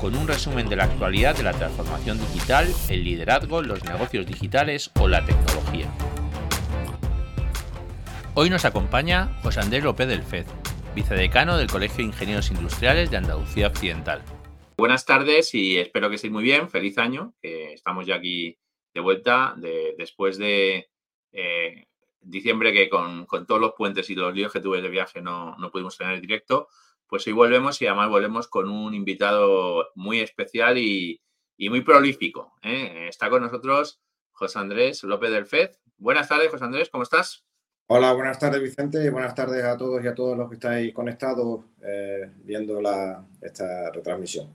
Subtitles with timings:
[0.00, 4.90] con un resumen de la actualidad de la transformación digital, el liderazgo, los negocios digitales
[5.00, 5.92] o la tecnología.
[8.34, 10.46] Hoy nos acompaña José Andrés López del FED,
[10.94, 14.22] vicedecano del Colegio de Ingenieros Industriales de Andalucía Occidental.
[14.76, 16.68] Buenas tardes y espero que estéis muy bien.
[16.68, 18.58] Feliz año, que estamos ya aquí
[18.92, 19.54] de vuelta
[19.96, 20.90] después de
[21.32, 21.86] eh,
[22.20, 25.70] diciembre que con, todos los puentes y los líos que tuve de viaje no, no
[25.70, 26.68] pudimos tener directo,
[27.14, 31.20] pues hoy volvemos y además volvemos con un invitado muy especial y,
[31.70, 32.54] muy prolífico.
[32.60, 33.06] ¿eh?
[33.08, 35.70] Está con nosotros José Andrés López del FED.
[35.96, 37.46] Buenas tardes, José Andrés, ¿cómo estás?
[37.86, 40.92] Hola, buenas tardes Vicente y buenas tardes a todos y a todos los que estáis
[40.92, 44.52] conectados eh, viendo la, esta retransmisión.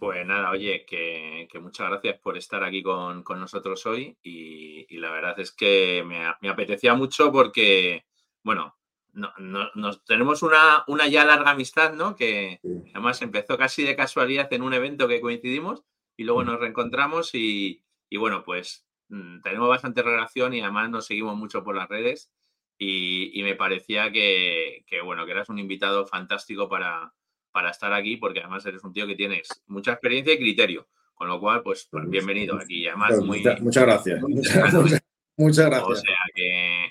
[0.00, 5.38] Pues nada, oye, que, muchas gracias por estar aquí con, nosotros hoy y, la verdad
[5.38, 8.04] es que me, apetecía mucho porque,
[8.42, 8.74] bueno,
[9.12, 9.32] no,
[9.74, 12.16] nos tenemos una, una, ya larga amistad, ¿no?
[12.16, 12.60] Que
[12.92, 15.84] además empezó casi de casualidad en un evento que coincidimos
[16.16, 16.46] y luego mm.
[16.46, 17.84] nos reencontramos y,
[18.16, 22.32] bueno, pues mm, tenemos bastante relación y además nos seguimos mucho por las redes
[22.78, 27.12] y, me parecía que, que, bueno, que eras un invitado fantástico para,
[27.52, 30.88] para estar aquí, porque además eres un tío que tienes mucha experiencia y criterio.
[31.14, 32.88] Con lo cual, pues, pues bienvenido aquí.
[32.88, 34.20] Además, muy, muchas, gracias.
[35.36, 35.88] Muchas, gracias.
[35.88, 36.16] O sea,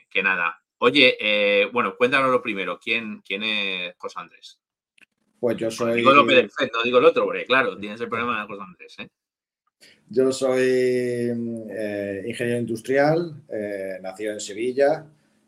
[0.10, 0.61] que, nada.
[0.84, 2.80] Oye, eh, bueno, cuéntanos lo primero.
[2.80, 4.60] ¿Quién, quién es José Andrés?
[5.40, 5.94] Pues yo soy.
[5.94, 8.64] Digo López del FED, no digo el otro, porque claro, tienes el problema de José
[8.64, 8.96] Andrés.
[8.98, 9.08] ¿eh?
[10.10, 13.44] Yo soy eh, ingeniero industrial,
[14.02, 15.06] nacido en Sevilla,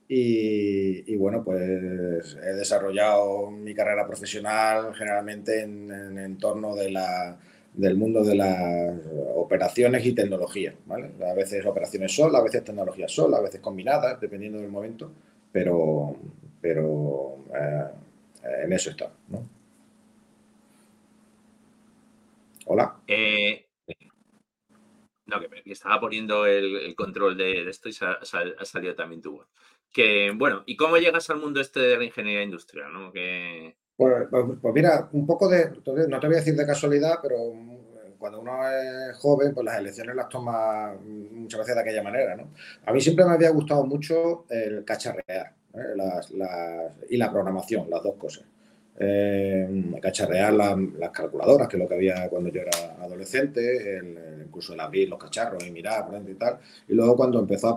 [0.07, 7.39] y, bueno, pues he desarrollado mi carrera profesional generalmente en, en, en torno de la,
[7.73, 8.99] del mundo de las
[9.35, 10.75] operaciones y tecnología.
[10.85, 11.11] ¿vale?
[11.29, 15.11] A veces operaciones solas, a veces tecnologías solas, a veces combinadas, dependiendo del momento,
[15.51, 16.15] pero,
[16.61, 19.11] pero eh, en eso está.
[22.65, 23.01] Hola.
[23.07, 23.65] Eh,
[25.25, 29.47] no, que estaba poniendo el, control de, esto y ha, salido también tu voz
[29.93, 32.91] que, bueno, ¿y cómo llegas al mundo este de la ingeniería industrial?
[32.91, 33.13] ¿no?
[33.13, 33.77] Que...
[33.95, 35.69] Pues, pues, pues, mira, un poco de,
[36.07, 39.77] no te voy a decir de casualidad, pero mm, cuando uno es joven, pues las
[39.79, 42.51] elecciones las toma muchas veces de aquella manera, ¿no?
[42.85, 45.95] A mí siempre me había gustado mucho el cacharrear ¿eh?
[47.09, 48.45] y la programación, las dos cosas
[48.99, 54.17] eh, cacharrear las calculadoras, que es lo que había cuando yo era adolescente, el,
[54.53, 56.59] incluso el abrir los cacharros y mirar y tal.
[56.87, 57.75] Y luego cuando empezó a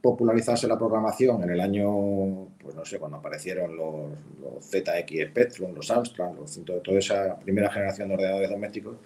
[0.00, 5.90] popularizarse la programación en el año, pues no sé, cuando aparecieron los, ZX Spectrum, los
[5.90, 8.96] Amstrad, los, toda esa primera generación de ordenadores domésticos,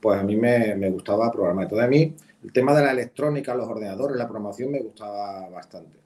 [0.00, 1.64] pues a mí me, me gustaba programar.
[1.64, 2.14] Entonces a mí
[2.44, 5.98] el tema de la electrónica, los ordenadores, la programación me gustaba bastante.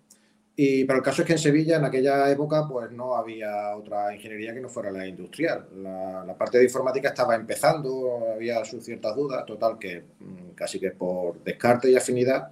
[0.54, 4.14] Y, pero el caso es que en Sevilla, en aquella época, pues no había otra
[4.14, 5.66] ingeniería que no fuera la industrial.
[5.82, 10.90] La, parte de informática estaba empezando, había sus ciertas dudas, total que mm, casi que
[10.90, 12.50] por descarte y afinidad,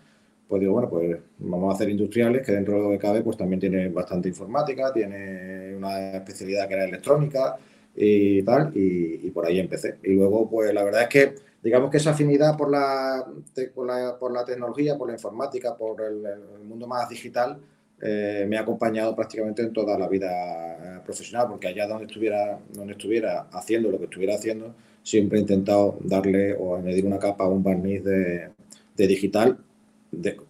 [0.49, 3.37] pues digo, bueno, pues vamos a hacer industriales, que dentro de lo que cabe, pues
[3.37, 7.57] también tiene bastante informática, tiene una especialidad que era electrónica
[7.95, 9.99] y tal, y, por ahí empecé.
[10.03, 13.27] Y luego, pues la verdad es que, digamos que esa afinidad por la,
[13.75, 17.61] por la, por la tecnología, por la informática, por el mundo más digital,
[18.03, 22.59] eh, me ha acompañado prácticamente en toda la vida eh, profesional, porque allá donde estuviera,
[22.73, 27.45] donde estuviera haciendo lo que estuviera haciendo, siempre he intentado darle o añadir una capa
[27.45, 28.53] o un barniz de,
[28.97, 29.59] digital,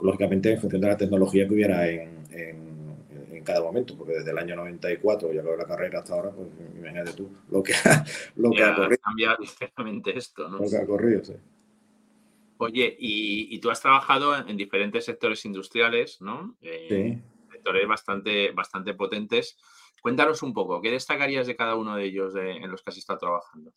[0.01, 2.21] lógicamente en función de la tecnología que hubiera en,
[3.43, 7.15] cada momento, porque desde el año 94, ya acabé la carrera hasta ahora, pues imagínate
[7.15, 8.05] tú lo que ha,
[8.37, 9.01] lo que ha corrido.
[9.03, 10.59] cambiado ligeramente esto, ¿no?
[10.59, 11.33] Lo que ha corrido, sí.
[12.59, 16.55] Oye, y, tú has trabajado en, diferentes sectores industriales, ¿no?
[16.61, 17.30] Eh, sí
[17.61, 19.57] sectores bastante, bastante potentes.
[20.03, 23.19] Cuéntanos un poco, ¿qué destacarías de cada uno de ellos en los que has estado
[23.19, 23.73] trabajando?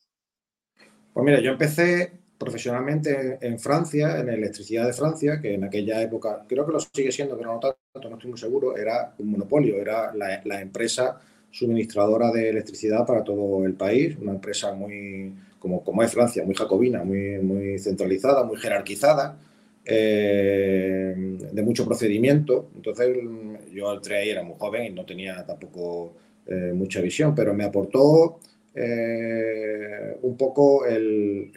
[1.13, 6.43] Pues mira, yo empecé profesionalmente en Francia, en electricidad de Francia, que en aquella época,
[6.47, 9.77] creo que lo sigue siendo, pero no tanto, no estoy muy seguro, era un monopolio,
[9.77, 11.19] era la, empresa
[11.51, 16.55] suministradora de electricidad para todo el país, una empresa muy, como, como es Francia, muy
[16.55, 19.37] jacobina, muy, muy centralizada, muy jerarquizada,
[19.85, 21.13] eh,
[21.51, 22.69] de mucho procedimiento.
[22.75, 23.17] Entonces
[23.71, 26.13] yo entré ahí, era muy joven y no tenía tampoco
[26.47, 28.39] eh, mucha visión, pero me aportó
[28.73, 31.51] eh, un poco el,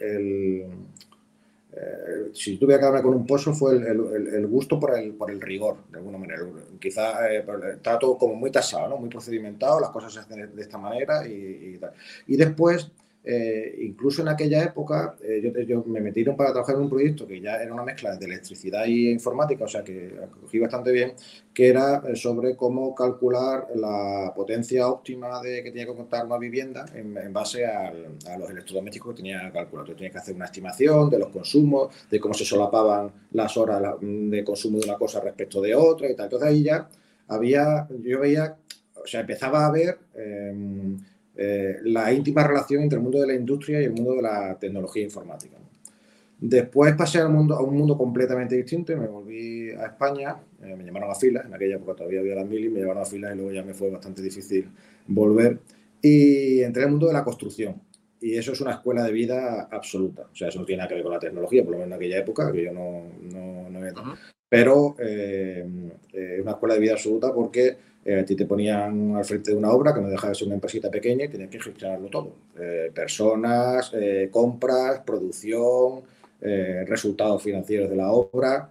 [2.33, 5.77] si tuviera que hablar con un pozo fue el, gusto por el, por el rigor,
[5.89, 6.41] de alguna manera.
[6.79, 8.97] Quizá está todo como muy tasado, ¿no?
[8.97, 11.91] muy procedimentado, las cosas se hacen de, esta manera y, y tal.
[12.27, 12.91] Y después
[13.29, 17.41] eh, incluso en aquella época, eh, yo, me metieron para trabajar en un proyecto que
[17.41, 21.11] ya era una mezcla de electricidad y informática, o sea que cogí bastante bien,
[21.53, 26.37] que era eh, sobre cómo calcular la potencia óptima de que tenía que contar una
[26.37, 27.91] vivienda en, base a
[28.39, 29.51] los electrodomésticos que tenía.
[29.53, 33.95] Entonces tenía que hacer una estimación de los consumos, de cómo se solapaban las horas
[33.99, 36.27] de consumo de una cosa respecto de otra y tal.
[36.27, 36.87] Entonces ahí ya
[37.27, 38.55] había, yo veía,
[38.95, 40.97] o sea, empezaba a ver em,
[41.37, 44.57] eh, la íntima relación entre el mundo de la industria y el mundo de la
[44.59, 45.57] tecnología informática.
[46.39, 50.75] Después pasé al mundo, a un mundo completamente distinto y me volví a España, eh,
[50.75, 53.05] me llamaron a filas, en aquella época todavía había las mil y me llamaron a
[53.05, 54.69] filas y luego ya me fue bastante difícil
[55.07, 55.59] volver.
[56.01, 57.81] Y entré al mundo de la construcción.
[58.19, 60.27] Y eso es una escuela de vida absoluta.
[60.31, 61.97] O sea, eso no tiene nada que ver con la tecnología, por lo menos en
[61.97, 63.79] aquella época, que yo no, no, no
[64.49, 65.65] Pero eh,
[66.11, 67.77] es una escuela de vida absoluta porque
[68.07, 70.47] eh, a ti te ponían al frente de una obra que no deja de ser
[70.47, 72.35] una empresita pequeña y tenías que gestionarlo todo.
[72.57, 76.03] Eh, personas, eh, compras, producción,
[76.39, 78.69] resultados financieros de la obra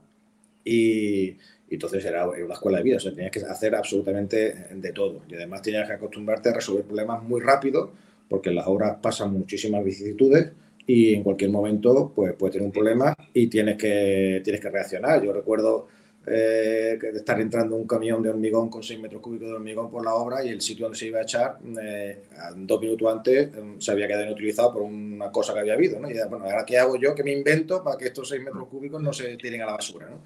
[0.65, 1.37] y,
[1.69, 5.21] entonces era una escuela de vida, o sea, tenías que hacer absolutamente de todo.
[5.29, 7.91] Y además tenías que acostumbrarte a resolver problemas muy rápido
[8.29, 10.53] porque en las obras pasan muchísimas vicisitudes
[10.87, 15.23] y en cualquier momento pues, puedes tener un problema y tienes que, tienes que reaccionar.
[15.23, 15.89] Yo recuerdo
[16.29, 20.15] eh, estar entrando un camión de hormigón con 6 metros cúbicos de hormigón por la
[20.15, 22.25] obra y el sitio donde se iba a echar, eh,
[22.57, 26.01] dos minutos antes, em, se había quedado inutilizado por una cosa que había habido.
[26.01, 26.11] ¿no?
[26.11, 29.01] Y bueno, ahora qué hago yo, qué me invento para que estos 6 metros cúbicos
[29.01, 30.09] no se tiren a la basura.
[30.11, 30.23] ¿no?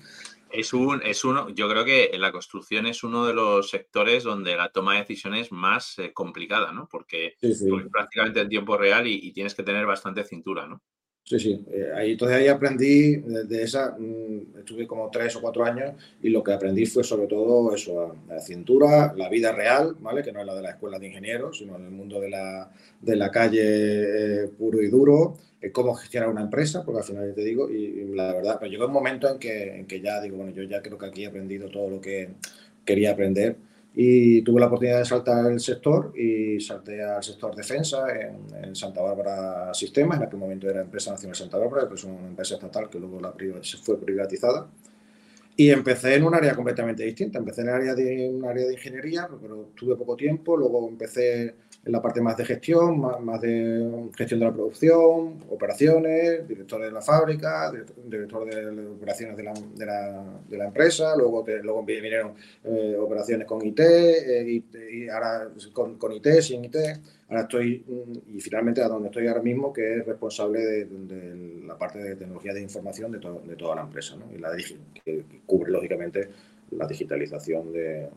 [0.52, 4.56] Es un, es uno, yo creo que la construcción es uno de los sectores donde
[4.56, 6.88] la toma de decisiones más eh, complicada, ¿no?
[6.90, 7.36] Porque,
[7.90, 10.82] prácticamente en tiempo real y, y, tienes que tener bastante cintura, ¿no?
[11.30, 11.64] Sí, sí.
[11.70, 16.28] Eh, ahí, entonces ahí aprendí, de, esa, mm, estuve como tres o cuatro años y
[16.28, 20.24] lo que aprendí fue sobre todo eso, la, cintura, la vida real, ¿vale?
[20.24, 22.72] Que no es la de la escuela de ingenieros, sino en el mundo de la,
[23.00, 25.36] de la calle eh, puro y duro,
[25.72, 28.92] cómo gestionar una empresa, porque al final te digo, y, la verdad, pero llegó un
[28.92, 31.68] momento en que, en que ya digo, bueno, yo ya creo que aquí he aprendido
[31.68, 32.30] todo lo que
[32.84, 33.56] quería aprender
[33.94, 39.02] y tuve la oportunidad de saltar el sector y salté al sector defensa en, Santa
[39.02, 42.88] Bárbara Sistemas, en aquel momento era Empresa Nacional Santa Bárbara, que es una empresa estatal
[42.88, 43.34] que luego la
[43.82, 44.68] fue privatizada.
[45.56, 47.38] Y empecé en un área completamente distinta.
[47.38, 50.56] Empecé en el área de, un área de ingeniería, pero tuve poco tiempo.
[50.56, 56.46] Luego empecé en la parte más de gestión, más, de gestión de la producción, operaciones,
[56.46, 57.72] director de la fábrica,
[58.04, 62.34] director de operaciones de la, de la, de la empresa, luego, luego vinieron
[62.64, 64.62] eh, operaciones con IT, eh,
[64.92, 66.76] y, ahora con, con, IT, sin IT,
[67.28, 67.82] ahora estoy,
[68.28, 72.52] y finalmente a donde estoy ahora mismo, que es responsable de, la parte de tecnología
[72.52, 74.26] de información de, de toda la empresa, ¿no?
[74.34, 74.50] y la
[75.04, 76.28] que cubre lógicamente
[76.72, 78.08] la digitalización de,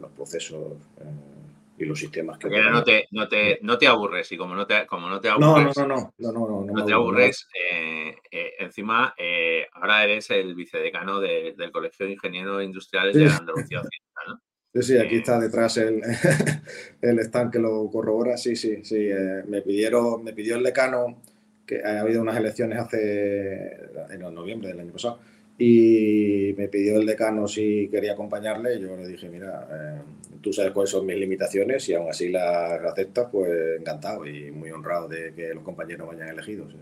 [0.00, 0.72] los procesos.
[1.00, 1.47] Eh,
[1.78, 2.48] y los sistemas que...
[2.48, 5.76] no te, no, te, no te aburres y como no te, como no te aburres...
[5.76, 11.20] No, no, no, no, no, te aburres, eh, eh, encima eh, ahora eres el vicedecano
[11.20, 14.40] del Colegio de Ingenieros Industriales de Andalucía Occidental, ¿no?
[14.74, 16.02] Sí, sí, aquí está detrás el,
[17.00, 18.36] el stand que lo corrobora.
[18.36, 19.08] Sí, sí, sí.
[19.46, 21.22] me pidieron, me pidió el decano
[21.66, 25.20] que ha habido unas elecciones hace en noviembre del año pasado
[25.58, 28.80] y me pidió el decano si quería acompañarle.
[28.80, 30.02] Yo le dije, mira, eh,
[30.40, 34.70] tú sabes cuáles son mis limitaciones y aún así las aceptas, pues encantado y muy
[34.70, 36.74] honrado de que los compañeros vayan elegidos.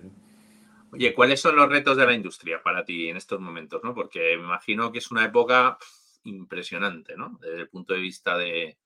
[0.92, 3.82] Oye, ¿cuáles son los retos de la industria para ti en estos momentos?
[3.82, 3.94] ¿no?
[3.94, 5.78] Porque me imagino que es una época
[6.24, 7.38] impresionante, ¿no?
[7.40, 8.76] Desde el punto de vista de,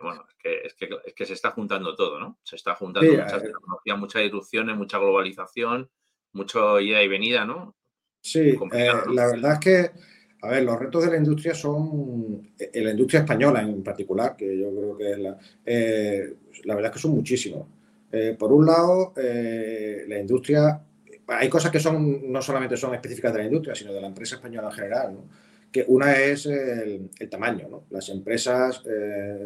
[0.00, 2.38] bueno, es que, es que, se está juntando todo, ¿no?
[2.42, 5.90] Se está juntando mucha tecnología, muchas disrupciones, mucha globalización,
[6.32, 7.74] mucho ida y venida, ¿no?
[8.20, 9.90] Sí, eh, la verdad es que,
[10.44, 14.36] a ver, los retos de la industria son, en eh, la industria española en particular,
[14.36, 16.34] que yo creo que es la, eh,
[16.64, 17.66] la verdad es que son muchísimos.
[18.38, 20.80] por un lado, la industria,
[21.26, 24.36] hay cosas que son, no solamente son específicas de la industria, sino de la empresa
[24.36, 25.16] española en general,
[25.72, 27.66] que una es el, tamaño.
[27.68, 27.82] ¿no?
[27.90, 28.82] Las empresas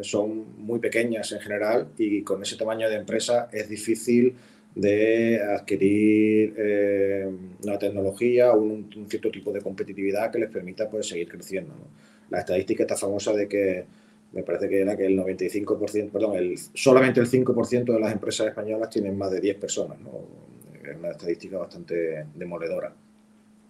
[0.01, 4.35] son muy pequeñas en general y con ese tamaño de empresa es difícil
[4.79, 7.29] de adquirir eh,
[7.63, 11.73] una tecnología o un, cierto tipo de competitividad que les permita pues, seguir creciendo.
[12.29, 13.85] La estadística está famosa de que
[14.31, 18.47] me parece que era que el 95%, perdón, el, solamente el 5% de las empresas
[18.47, 19.97] españolas tienen más de 10 personas.
[20.83, 22.93] Es una estadística bastante demoledora.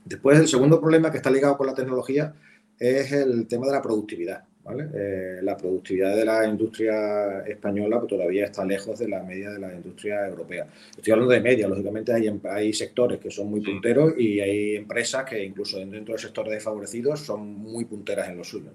[0.06, 2.34] Después, el segundo problema que está ligado con la tecnología
[2.78, 4.44] es el tema de la productividad.
[4.68, 9.60] Eh, la productividad de la industria española pues, todavía está lejos de la media de
[9.60, 10.68] la industria europea.
[10.96, 15.26] Estoy hablando de media, lógicamente hay, hay sectores que son muy punteros y hay empresas
[15.26, 18.72] que incluso dentro del sector desfavorecidos son muy punteras en lo suyo.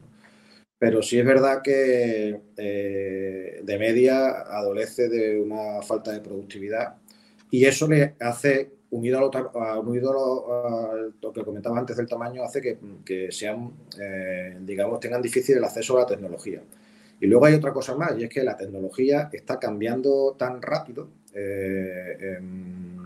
[0.78, 6.96] Pero sí es verdad que eh, de media adolece de una falta de productividad
[7.50, 13.32] y eso le hace unido, a lo, lo, que comentaba antes del tamaño, hace que,
[13.32, 16.62] sean, eh, digamos, tengan difícil el acceso a la tecnología.
[17.20, 21.08] Y luego hay otra cosa más, y es que la tecnología está cambiando tan rápido
[21.34, 23.02] eh, em,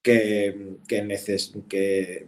[0.00, 1.18] que, que,
[1.72, 2.26] eh,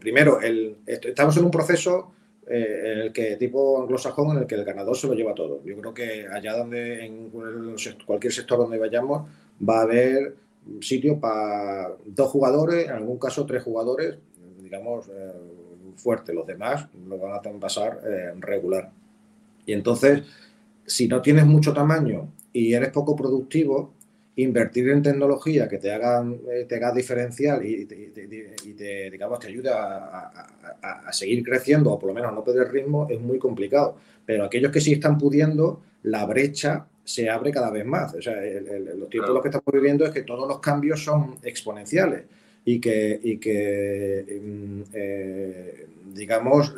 [0.00, 2.12] primero, el, estamos en un proceso
[2.48, 5.62] en el que tipo anglosajón, en el que el ganador se lo lleva todo.
[5.64, 7.30] Yo creo que allá donde, en
[8.06, 9.28] cualquier sector donde vayamos,
[9.60, 10.45] va a haber
[10.80, 14.18] sitio para dos jugadores, en algún caso tres jugadores,
[14.62, 15.32] digamos, eh,
[15.96, 16.32] fuerte.
[16.32, 18.90] Los demás lo van a pasar eh, regular.
[19.64, 20.22] Y entonces,
[20.84, 23.92] si no tienes mucho tamaño y eres poco productivo,
[24.36, 29.70] invertir en tecnología que te hagan eh, te haga diferencial y, te, digamos, te ayude
[29.70, 33.96] a, seguir creciendo o por lo menos no perder ritmo es muy complicado.
[34.26, 38.14] Pero aquellos que sí están pudiendo, la brecha se abre cada vez más.
[38.14, 38.36] O sea,
[38.96, 42.24] los tiempos los que estamos viviendo es que todos los cambios son exponenciales
[42.64, 46.74] y que, y que mm, eh, digamos,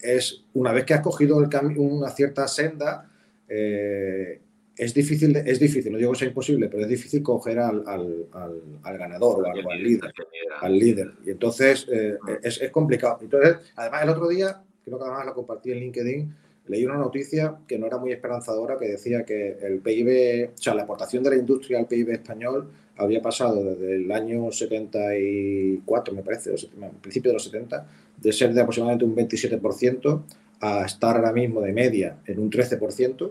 [0.00, 3.08] es una vez que has cogido el una cierta senda,
[3.48, 4.40] eh,
[4.76, 8.98] es difícil, es difícil, no digo que sea imposible, pero es difícil coger al, al,
[8.98, 10.12] ganador o al, líder,
[10.60, 11.12] al líder.
[11.26, 13.18] Y entonces eh, es, es, complicado.
[13.20, 16.34] Entonces, además, el otro día, creo que además lo compartí en LinkedIn,
[16.72, 20.74] leí una noticia que no era muy esperanzadora que decía que el PIB, o sea,
[20.74, 26.22] la aportación de la industria al PIB español había pasado desde el año 74, me
[26.22, 27.86] parece, al principio de los 70,
[28.16, 30.22] de ser de aproximadamente un 27%
[30.60, 33.30] a estar ahora mismo de media en un 13%,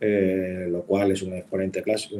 [0.00, 2.16] eh, lo cual es un exponente clásico,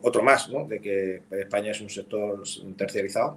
[0.00, 0.66] otro más, ¿no?
[0.66, 2.42] de que España es un sector
[2.74, 3.36] terciarizado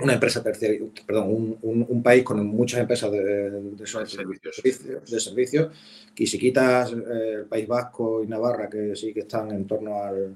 [0.00, 5.10] una empresa terciaria, perdón, un, país con muchas empresas de, servicios.
[5.10, 5.68] de servicios,
[6.16, 10.02] y si quitas eh, el País Vasco y Navarra, que sí que están en torno
[10.02, 10.34] al,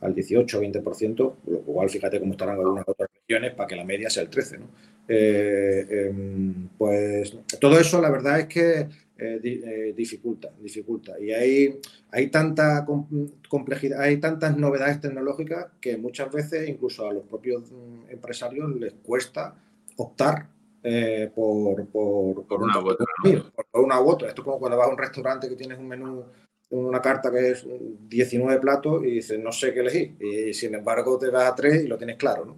[0.00, 3.84] al 18 o 20%, lo cual fíjate cómo estarán algunas otras regiones para que la
[3.84, 4.58] media sea el 13%.
[4.58, 4.66] ¿no?
[5.12, 8.86] Eh, em, pues todo eso la verdad es que
[9.20, 11.20] eh, eh, dificulta, dificulta.
[11.20, 11.78] Y hay,
[12.10, 12.86] hay tanta
[13.48, 18.94] complejidad, hay tantas novedades tecnológicas que muchas veces incluso a los propios mm, empresarios les
[18.94, 19.54] cuesta
[19.96, 20.48] optar
[20.82, 23.06] eh, por, por, una, u otra,
[23.70, 24.28] por, una u otra.
[24.28, 26.24] Esto es como cuando vas a un restaurante que tienes un menú,
[26.70, 27.66] una carta que es
[28.08, 30.16] 19 platos y dices, no sé qué elegir.
[30.18, 32.56] Y sin embargo te vas a tres y lo tienes claro, ¿no?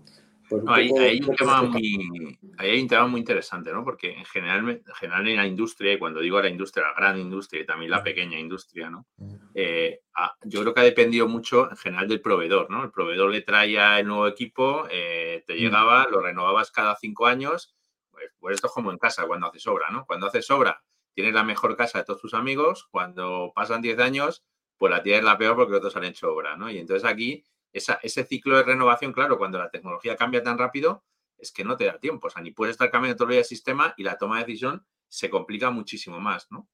[0.53, 3.83] Pues hay, un tema muy, hay un tema muy interesante, ¿no?
[3.83, 7.19] Porque en general, en general en la industria, y cuando digo la industria, la gran
[7.19, 9.07] industria y también la pequeña industria, ¿no?
[9.55, 10.01] Eh,
[10.45, 12.85] yo creo que ha dependido mucho en general del proveedor, ¿no?
[12.85, 17.75] El proveedor le traía el nuevo equipo, eh, te llegaba, lo renovabas cada cinco años,
[18.11, 20.05] pues, pues, esto es como en casa cuando haces obra, ¿no?
[20.05, 20.83] Cuando haces obra,
[21.15, 24.45] tienes la mejor casa de todos tus amigos, cuando pasan diez años,
[24.77, 26.71] pues la tienes la peor porque otros han hecho obra, ¿no?
[26.71, 31.05] Y entonces aquí ese ciclo de renovación, claro, cuando la tecnología cambia tan rápido,
[31.39, 32.29] es que no te da tiempo.
[32.29, 35.29] O sea, ni puedes estar cambiando todo el sistema y la toma de decisión se
[35.29, 36.69] complica muchísimo más, ¿no?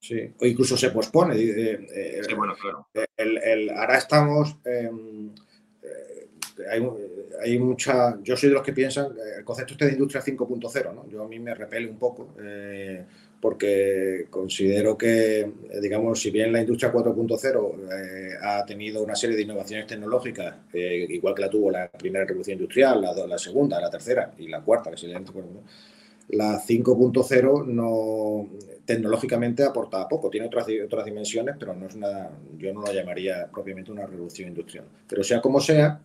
[0.00, 1.36] Sí, o incluso se pospone.
[1.36, 2.88] Eh, eh, sí, bueno, claro.
[3.16, 4.56] El, ahora estamos.
[4.64, 4.90] Eh,
[6.68, 6.82] hay,
[7.40, 8.20] hay, mucha.
[8.20, 9.14] Yo soy de los que piensan.
[9.38, 11.08] El concepto este de industria 5.0, ¿no?
[11.08, 12.34] Yo a mí me repele un poco
[13.42, 15.50] porque considero que, eh,
[15.82, 21.08] digamos, si bien la industria 4.0 eh, ha tenido una serie de innovaciones tecnológicas, eh,
[21.10, 24.92] igual que la tuvo la primera revolución industrial, la, segunda, la tercera y la cuarta,
[24.92, 28.48] que se la 5.0 no
[28.84, 33.48] tecnológicamente aporta poco, tiene otras, otras dimensiones, pero no es una, yo no la llamaría
[33.52, 34.84] propiamente una revolución industrial.
[35.08, 36.00] Pero sea como sea,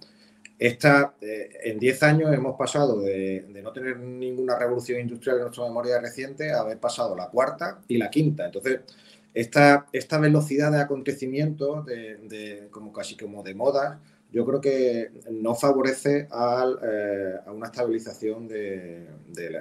[0.60, 5.64] esta, eh, en 10 años hemos pasado de, no tener ninguna revolución industrial en nuestra
[5.66, 8.46] memoria reciente a haber pasado la cuarta y la quinta.
[8.46, 8.82] Entonces,
[9.34, 14.00] esta, esta velocidad de acontecimiento, de, como casi como de moda,
[14.32, 19.08] yo creo que no favorece eh, a una estabilización de,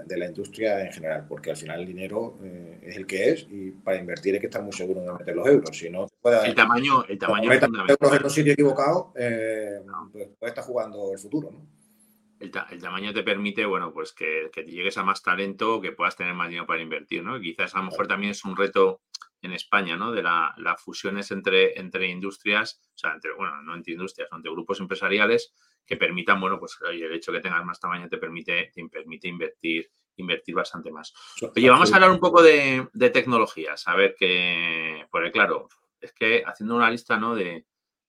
[0.09, 3.71] la, industria en general, porque al final el dinero eh, es el que es y
[3.71, 5.77] para invertir hay que estar muy seguro de meter los euros.
[5.77, 6.09] Si no,
[6.45, 9.81] el tamaño, el tamaño es euros en un sitio equivocado, eh,
[10.13, 11.53] pues puede estar jugando el futuro.
[12.39, 16.35] El, tamaño te permite, bueno, pues que, que, llegues a más talento, que puedas tener
[16.35, 17.41] más dinero para invertir, ¿no?
[17.41, 19.01] quizás a lo mejor también es un reto
[19.43, 20.13] en España, ¿no?
[20.13, 24.51] De las la fusiones entre, entre industrias, o sea, entre, bueno, no entre industrias, entre
[24.51, 25.55] grupos empresariales
[25.87, 29.29] que permitan, bueno, pues el hecho de que tengas más tamaño te permite, te permite
[29.29, 31.15] invertir, invertir bastante más.
[31.55, 35.69] Oye, vamos a hablar un poco de, tecnologías, a ver qué, porque claro,
[36.01, 37.35] es que haciendo una lista, ¿no?
[37.35, 37.67] De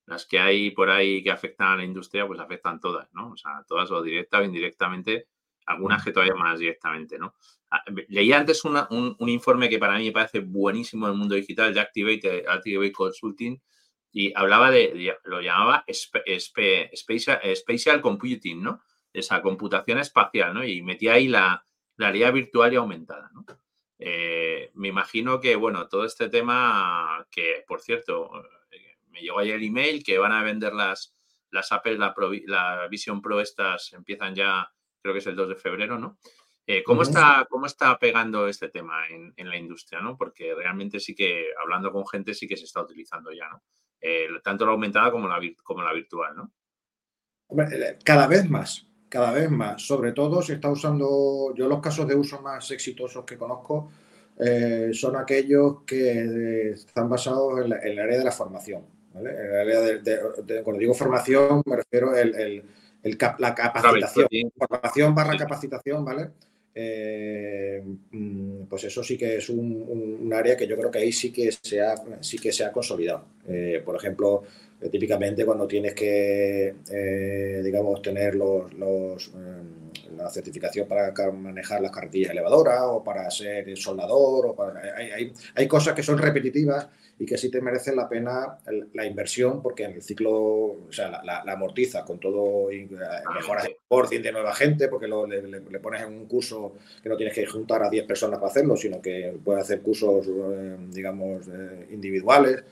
[0.07, 3.31] las que hay por ahí que afectan a la industria, pues afectan todas, ¿no?
[3.31, 5.27] O sea, todas o directa o indirectamente,
[5.65, 7.35] algunas que todavía más directamente, ¿no?
[7.69, 11.73] Ah, leí antes un, informe que para mí me parece buenísimo en el mundo digital
[11.73, 13.61] de Activate, Activate Consulting,
[14.11, 15.85] y hablaba de, lo llamaba
[16.95, 18.81] spatial, Computing, ¿no?
[19.11, 20.63] Esa computación espacial, ¿no?
[20.63, 21.63] Y metía ahí la,
[21.97, 23.43] realidad virtual y aumentada, ¿no?
[23.99, 28.29] Eh, me imagino que, bueno, todo este tema, que por cierto,
[28.71, 31.15] eh, me llegó ayer el email que van a vender las,
[31.49, 32.13] las Apple, la,
[32.45, 34.71] la Vision Pro, estas empiezan ya,
[35.01, 36.19] creo que es el 2 de febrero, ¿no?
[36.69, 40.01] Eh, ¿cómo, está, ¿Cómo está pegando este tema en, en, la industria?
[40.01, 40.17] ¿no?
[40.17, 43.63] Porque realmente sí que, hablando con gente, sí que se está utilizando ya, ¿no?
[44.01, 46.51] Eh, tanto la aumentada como la, como la virtual, ¿no?
[47.71, 49.81] Eh, cada vez más, cada vez más.
[49.81, 53.89] Sobre todo se está usando, yo los casos de uso más exitosos que conozco
[54.91, 58.85] son aquellos que están basados en, el área de la formación.
[59.13, 59.29] ¿vale?
[59.31, 62.63] En el área de, cuando digo formación me refiero a el,
[63.39, 64.51] la capacitación.
[64.55, 66.33] Formación barra capacitación, ¿vale?
[66.79, 71.31] Eh, mm, pues eso sí que es un, área que yo creo que ahí sí
[71.31, 73.25] que se ha, sí que consolidado.
[73.47, 74.43] Eh, por ejemplo,
[74.79, 76.75] eh, típicamente cuando tienes que,
[77.63, 79.31] digamos, tener los,
[80.15, 85.67] la certificación para manejar las cartillas elevadoras o para ser soldador, o hay, hay, hay
[85.67, 86.87] cosas que son repetitivas
[87.19, 88.59] y que sí te merece la pena
[88.93, 92.87] la inversión porque en el ciclo, o sea, la, amortiza con todo, eh,
[93.35, 97.17] mejoras de por de nueva gente porque lo, le, pones en un curso que no
[97.17, 101.47] tienes que juntar a 10 personas para hacerlo, sino que puedes hacer cursos, eh, digamos,
[101.47, 102.63] eh, individuales.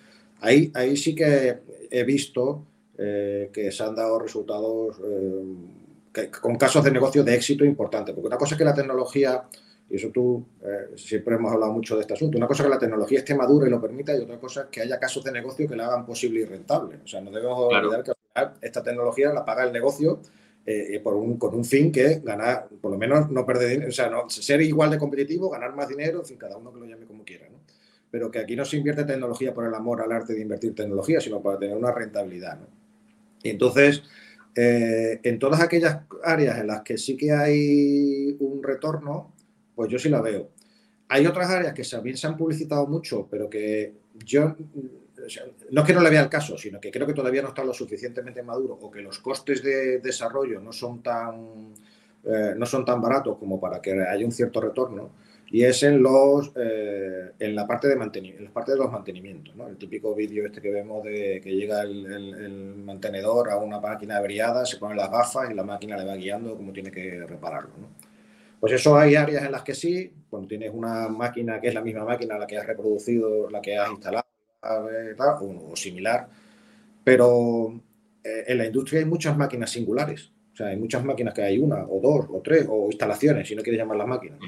[0.42, 1.58] Ahí, ahí sí que
[1.90, 2.66] he visto
[2.98, 5.02] que se han dado resultados
[6.40, 9.44] con casos de negocio de éxito importante, porque una cosa es que la tecnología
[9.90, 12.38] y eso tú, eh, siempre hemos hablado mucho de este asunto.
[12.38, 14.68] Una cosa es que la tecnología esté madura y lo permita, y otra cosa es
[14.68, 17.00] que haya casos de negocio que la hagan posible y rentable.
[17.04, 20.22] O sea, no debemos olvidar que al final esta tecnología la paga el negocio
[20.66, 23.92] eh, por un, con un fin que ganar, por lo menos no perder dinero, o
[23.92, 26.86] sea, no, ser igual de competitivo, ganar más dinero, en fin, cada uno que lo
[26.88, 27.48] llame como quiera.
[27.50, 27.60] ¿no?
[28.10, 31.22] Pero que aquí no se invierte tecnología por el amor al arte de invertir tecnología,
[31.22, 32.60] sino para tener una rentabilidad.
[32.60, 32.66] ¿no?
[33.44, 34.02] Y entonces,
[34.56, 39.35] eh, en todas aquellas áreas en las que sí que hay un retorno,
[39.76, 40.50] pues yo sí la veo.
[41.08, 43.94] Hay otras áreas que también se han publicitado mucho, pero que
[44.26, 44.56] yo
[45.72, 47.64] no es que no le vea el caso, sino que creo que todavía no está
[47.64, 51.74] lo suficientemente maduro o que los costes de desarrollo no son tan,
[52.24, 55.12] eh, no son tan baratos como para que haya un cierto retorno.
[55.48, 58.92] Y es en los eh, en la parte de mantenimiento, en la parte de los
[58.92, 59.68] mantenimientos, ¿no?
[59.68, 64.66] El típico vídeo este que vemos de que llega el, mantenedor a una máquina averiada,
[64.66, 67.90] se pone las gafas y la máquina le va guiando cómo tiene que repararlo, ¿no?
[68.66, 71.84] Pues eso hay áreas en las que sí, cuando tienes una máquina que es la
[71.84, 74.26] misma máquina la que has reproducido, la que has instalado
[75.40, 76.28] o, similar,
[77.04, 77.80] pero
[78.24, 81.60] eh, en la industria hay muchas máquinas singulares, o sea, hay muchas máquinas que hay
[81.60, 84.40] una o dos o tres o instalaciones, si no quieres llamar las máquinas.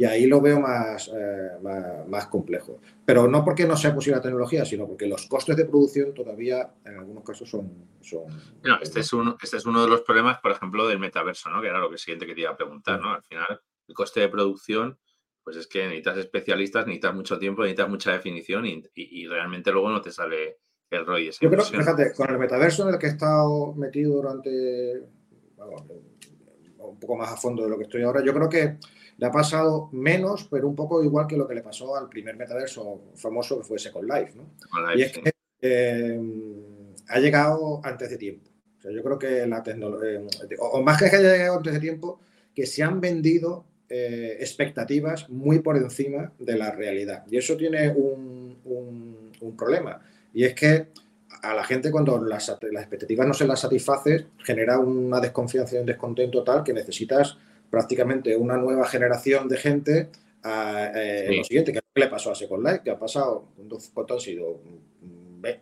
[0.00, 1.58] Y ahí lo veo más, eh,
[2.06, 2.80] más, complejo.
[3.04, 6.72] Pero no porque no sea posible la tecnología, sino porque los costes de producción todavía
[6.84, 7.88] en algunos casos son...
[8.00, 8.22] son
[8.62, 11.60] no, este, es uno, este es uno de los problemas, por ejemplo, del metaverso, ¿no?
[11.60, 13.00] que era lo que siguiente que te iba a preguntar.
[13.00, 13.12] ¿no?
[13.12, 14.96] Al final, el coste de producción,
[15.42, 20.00] pues es que necesitas especialistas, necesitas mucho tiempo, necesitas mucha definición y, realmente luego no
[20.00, 20.58] te sale
[20.90, 21.32] el ROI.
[21.40, 25.02] Yo creo, fíjate, con el metaverso en el que he estado metido durante...
[26.78, 28.78] un poco más a fondo de lo que estoy ahora, yo creo que
[29.18, 32.36] le ha pasado menos, pero un poco igual que lo que le pasó al primer
[32.36, 34.32] metaverso famoso que fue Second Life.
[34.36, 34.48] ¿no?
[34.94, 36.20] y es que eh,
[37.08, 38.48] ha llegado antes de tiempo.
[38.84, 42.20] yo creo que la tecnología, eh, o, más que haya llegado antes de tiempo,
[42.54, 47.24] que se han vendido eh, expectativas muy por encima de la realidad.
[47.28, 50.00] Y eso tiene un, un, problema.
[50.32, 50.88] Y es que
[51.42, 55.78] a la gente cuando las, las, expectativas no se las satisface, genera una desconfianza y
[55.78, 57.36] un descontento tal que necesitas
[57.70, 60.10] prácticamente una nueva generación de gente
[60.42, 63.48] a, eh, lo siguiente, que le pasó a Second Life, que ha pasado,
[63.92, 64.60] ¿cuánto han sido?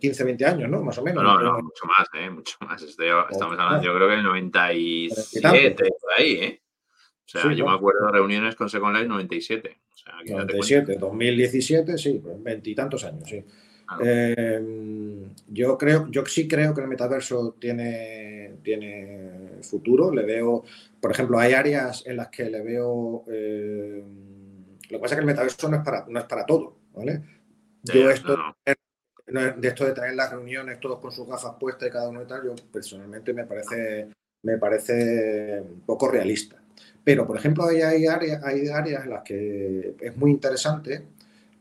[0.00, 0.82] 15, 20 años, ¿no?
[0.82, 1.22] Más o menos.
[1.22, 2.30] No, no, mucho más, ¿eh?
[2.30, 2.82] Mucho más.
[2.82, 6.62] estamos hablando, yo creo que el 97, por ahí, ¿eh?
[7.26, 9.80] O sea, yo me acuerdo de reuniones con Second Life 97.
[9.92, 13.44] O sea, 97, 2017, sí, pues veintitantos años, sí.
[14.02, 14.60] Eh,
[15.48, 20.12] yo creo, yo sí creo que el metaverso tiene, tiene futuro.
[20.12, 20.64] Le veo,
[21.00, 23.24] por ejemplo, hay áreas en las que le veo.
[23.28, 24.02] Eh,
[24.90, 27.22] lo que pasa es que el metaverso no es para, no es para todo, ¿vale?
[27.82, 32.08] Yo esto, de esto de tener las reuniones todos con sus gafas puestas y cada
[32.08, 34.08] uno y tal, yo personalmente me parece,
[34.42, 36.56] me parece poco realista.
[37.04, 41.04] Pero, por ejemplo, hay, hay, áreas, hay áreas en las que es muy interesante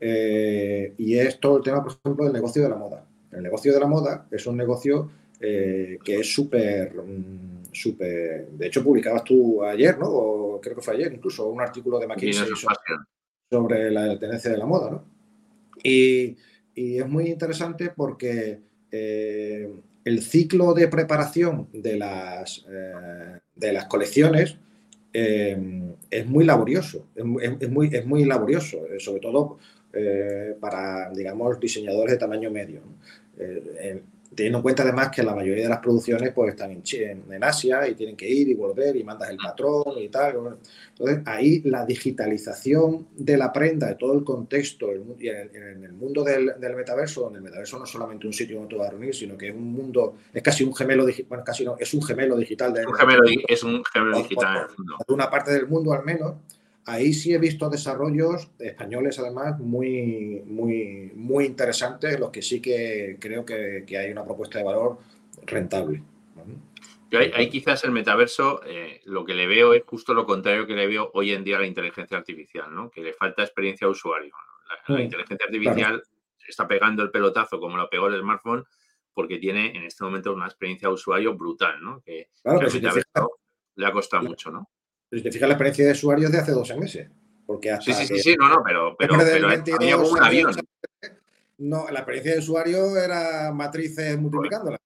[0.00, 3.06] eh, y es todo el tema, por ejemplo, del negocio de la moda.
[3.32, 8.48] El negocio de la moda es un negocio eh, que es súper, mm, súper...
[8.48, 10.08] De hecho, publicabas tú ayer, ¿no?
[10.08, 12.48] O creo que fue ayer, incluso un artículo de McKinsey
[13.50, 15.04] sobre, la tendencia de la moda, ¿no?
[15.82, 16.36] Y,
[16.74, 19.70] es muy interesante porque eh,
[20.04, 22.66] el ciclo de preparación de las,
[23.54, 24.58] de las colecciones
[25.10, 27.24] es muy laborioso, es,
[27.70, 29.56] muy, es muy laborioso, sobre todo
[29.96, 32.82] eh, para, digamos, diseñadores de tamaño medio.
[33.38, 34.02] Eh,
[34.34, 36.82] teniendo en cuenta además que la mayoría de las producciones pues están en,
[37.30, 40.58] en, Asia y tienen que ir y volver y mandas el patrón y tal.
[40.90, 46.22] Entonces ahí la digitalización de la prenda, de todo el contexto y en, el mundo
[46.22, 49.14] del, metaverso, donde el metaverso no es solamente un sitio donde tú vas a reunir,
[49.14, 52.02] sino que es un mundo, es casi un gemelo digital, bueno, casi no, es un
[52.02, 52.72] gemelo digital.
[52.72, 54.66] De, un gemelo, es un gemelo digital.
[55.06, 56.34] De una parte del mundo al menos
[56.86, 63.18] ahí sí he visto desarrollos españoles, además, muy, muy, muy interesantes, los que sí que
[63.20, 64.98] creo que, hay una propuesta de valor
[65.44, 66.02] rentable.
[67.10, 70.74] Yo ahí, quizás el metaverso, eh, lo que le veo es justo lo contrario que
[70.74, 72.90] le veo hoy en día a la inteligencia artificial, ¿no?
[72.90, 74.34] que le falta experiencia de usuario.
[74.88, 76.02] La, inteligencia artificial
[76.48, 78.64] está pegando el pelotazo como lo pegó el smartphone
[79.14, 82.02] porque tiene en este momento una experiencia de usuario brutal, ¿no?
[82.02, 82.28] que,
[83.76, 84.50] le ha costado mucho.
[84.50, 84.68] ¿no?
[85.10, 87.10] Si te fijas la experiencia de usuario de hace dos meses.
[87.46, 90.54] Porque sí, sí, sí, sí, no, no, pero, pero, pero un avión.
[91.58, 94.80] No, la experiencia de usuario era matrices multiplicándolas.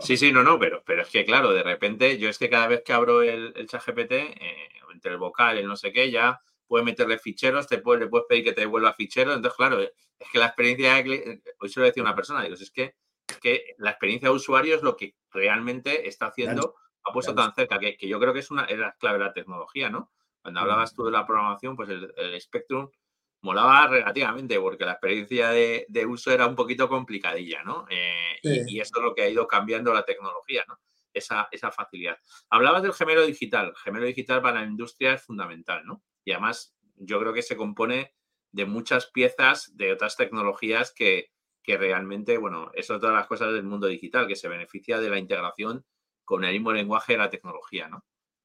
[0.00, 2.68] Sí, sí, no, no, pero, pero es que claro, de repente yo es que cada
[2.68, 5.92] vez que abro el, el chat GPT, eh, entre el vocal y el no sé
[5.92, 9.34] qué, ya puedes meterle ficheros, te puedes, le puedes pedir que te devuelva ficheros.
[9.34, 9.90] Entonces, claro, es
[10.32, 11.02] que la experiencia,
[11.58, 12.94] hoy se lo decía una persona, digo, es que,
[13.26, 17.54] es que la experiencia de usuario es lo que realmente está haciendo ha puesto tan
[17.54, 20.10] cerca, que, yo creo que es una era clave de la tecnología, ¿no?
[20.42, 22.90] Cuando hablabas tú de la programación, pues el, Spectrum
[23.42, 27.86] molaba relativamente porque la experiencia de, uso era un poquito complicadilla, ¿no?
[27.90, 30.78] Eh, y, eso es lo que ha ido cambiando la tecnología, ¿no?
[31.12, 32.16] Esa, esa facilidad.
[32.50, 33.68] Hablabas del gemelo digital.
[33.68, 36.02] El gemelo digital para la industria es fundamental, ¿no?
[36.24, 38.14] Y además yo creo que se compone
[38.52, 41.30] de muchas piezas de otras tecnologías que,
[41.62, 45.10] que realmente, bueno, eso es todas las cosas del mundo digital, que se beneficia de
[45.10, 45.84] la integración
[46.30, 48.04] con el mismo lenguaje de la tecnología, ¿no?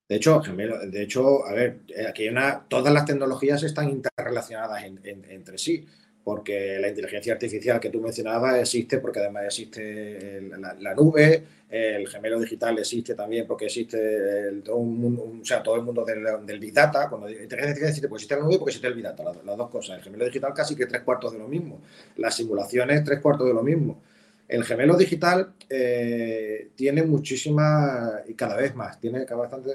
[0.10, 5.58] De hecho, de hecho, a ver, aquí hay una, todas las tecnologías están interrelacionadas entre
[5.60, 5.86] sí,
[6.24, 10.42] porque la inteligencia artificial que tú mencionabas existe porque además existe
[10.80, 15.76] la, nube, el gemelo digital existe también porque existe el, todo, un, o sea, todo
[15.76, 17.08] el mundo del, Big Data.
[17.08, 19.70] Cuando inteligencia artificial existe, pues existe la nube porque existe el Big Data, las dos
[19.70, 19.98] cosas.
[19.98, 21.82] El gemelo digital casi que tres cuartos de lo mismo,
[22.18, 24.02] las simulaciones tres cuartos de lo mismo.
[24.48, 29.26] El gemelo digital eh, tiene muchísima, y cada vez más, tiene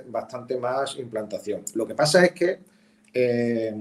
[0.07, 1.63] bastante, más implantación.
[1.75, 2.61] Lo que pasa es que
[3.13, 3.75] eh,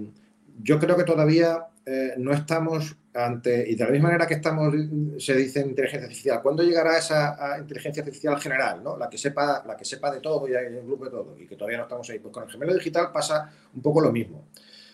[0.63, 4.73] yo creo que todavía eh, no estamos ante, y de la misma manera que estamos,
[5.19, 8.97] se dice inteligencia artificial, ¿cuándo llegará esa inteligencia artificial general, ¿no?
[8.97, 10.54] la, que sepa, la que sepa de todo y
[10.86, 12.17] grupo de todo, y que todavía no estamos ahí?
[12.17, 14.45] Pues con el gemelo digital pasa un poco lo mismo.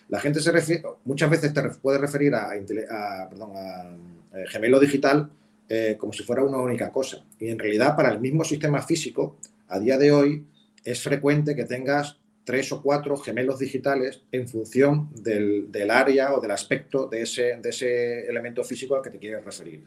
[0.08, 2.50] La gente se refiere, muchas veces te puede referir a,
[3.28, 3.96] perdón, a
[4.48, 5.30] gemelo digital
[5.68, 7.24] eh, como si fuera una única cosa.
[7.38, 9.36] Y en realidad para el mismo sistema físico,
[9.68, 10.44] a día de hoy,
[10.84, 16.52] es frecuente que tengas tres o cuatro gemelos digitales en función del, área o del
[16.52, 19.82] aspecto de ese, de ese elemento físico al que te quieres referir.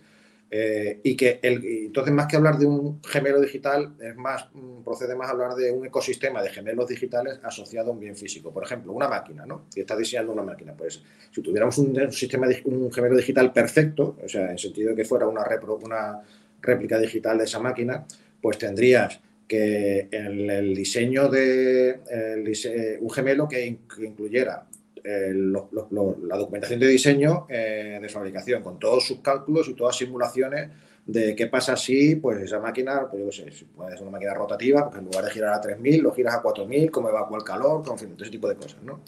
[0.52, 4.84] Eh, y que el, entonces, más que hablar de un gemelo digital, es más, mm,
[4.84, 8.52] procede más a hablar de un ecosistema de gemelos digitales asociado a un bien físico.
[8.52, 9.66] Por ejemplo, una máquina, ¿no?
[9.70, 14.28] Si estás diseñando una máquina, pues si tuviéramos un, sistema, un gemelo digital perfecto, o
[14.28, 15.46] sea, en sentido de que fuera una,
[15.82, 16.22] una
[16.62, 18.06] réplica digital de esa máquina,
[18.42, 24.66] pues tendrías que en el diseño de un gemelo que incluyera
[25.04, 30.70] eh, la documentación de diseño eh, de fabricación, con todos sus cálculos y todas simulaciones
[31.06, 35.00] de qué pasa si pues esa máquina, pues yo sé, si una máquina rotativa, porque
[35.00, 37.98] en lugar de girar a 3.000, lo giras a 4.000, cómo evacúa el calor, con
[37.98, 39.02] fin, todo ese tipo de cosas, ¿no?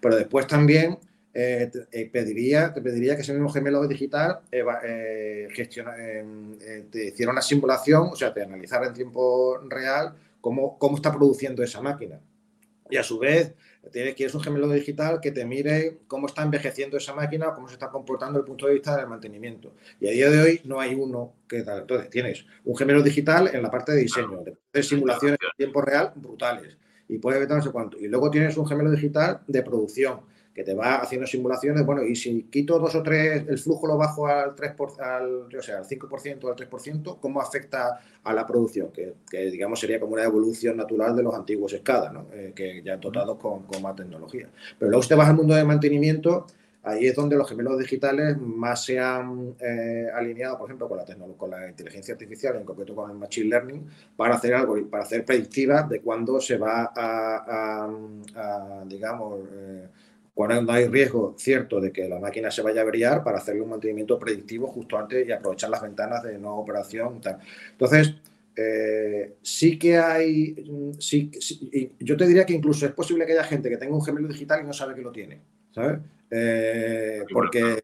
[0.00, 0.98] Pero después también
[1.32, 4.40] eh, te, pediría, te pediría que ese mismo gemelo digital
[5.50, 5.94] gestiona,
[6.90, 11.62] te hiciera una simulación, o sea, te analizara en tiempo real cómo, cómo está produciendo
[11.62, 12.20] esa máquina.
[12.90, 13.54] Y a su vez,
[13.90, 17.88] Quieres un gemelo digital que te mire cómo está envejeciendo esa máquina, cómo se está
[17.88, 19.74] comportando desde el punto de vista del mantenimiento.
[20.00, 21.80] Y a día de hoy no hay uno que tal.
[21.80, 26.12] Entonces, tienes un gemelo digital en la parte de diseño, de simulaciones en tiempo real
[26.16, 26.76] brutales.
[27.08, 27.98] Y puede ver no sé cuánto.
[27.98, 30.20] Y luego tienes un gemelo digital de producción
[30.56, 33.98] que te va haciendo simulaciones, bueno, y si quito dos o tres, el flujo lo
[33.98, 38.46] bajo al 3%, al, o sea, al 5% o al 3%, ¿cómo afecta a la
[38.46, 38.90] producción?
[38.90, 42.28] Que, digamos sería como una evolución natural de los antiguos escadas, ¿no?
[42.32, 44.48] Eh, que ya dotados con, con, más tecnología.
[44.78, 46.46] Pero luego usted va al mundo de mantenimiento,
[46.84, 51.04] ahí es donde los gemelos digitales más se han eh, alineado, por ejemplo, con la,
[51.36, 55.22] con la inteligencia artificial, en concreto con el machine learning, para hacer algo, para hacer
[55.22, 57.90] predictivas de cuándo se va a,
[58.86, 59.88] digamos, eh,
[60.36, 63.70] cuando hay riesgo cierto de que la máquina se vaya a brillar para hacerle un
[63.70, 67.22] mantenimiento predictivo justo antes y aprovechar las ventanas de no operación.
[67.22, 67.38] Tal.
[67.70, 68.16] Entonces,
[68.54, 70.54] eh, sí que hay,
[70.98, 71.30] sí,
[72.00, 74.60] yo te diría que incluso es posible que haya gente que tenga un gemelo digital
[74.62, 76.00] y no sabe que lo tiene, ¿sabes?
[76.30, 77.82] Eh, porque,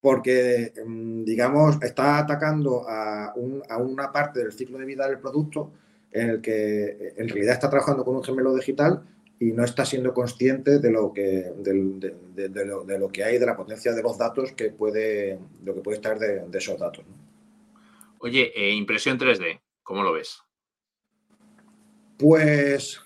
[0.00, 3.26] porque, mm, digamos, está atacando a,
[3.68, 5.70] a, una parte del ciclo de vida del producto
[6.10, 9.04] en el que en realidad está trabajando con un gemelo digital
[9.42, 13.92] y no está siendo consciente de lo que, de, lo, que hay, de la potencia
[13.92, 17.04] de los datos que puede, lo que puede estar de, esos datos.
[18.18, 20.40] Oye, eh, impresión 3D, ¿cómo lo ves?
[22.16, 23.00] Pues...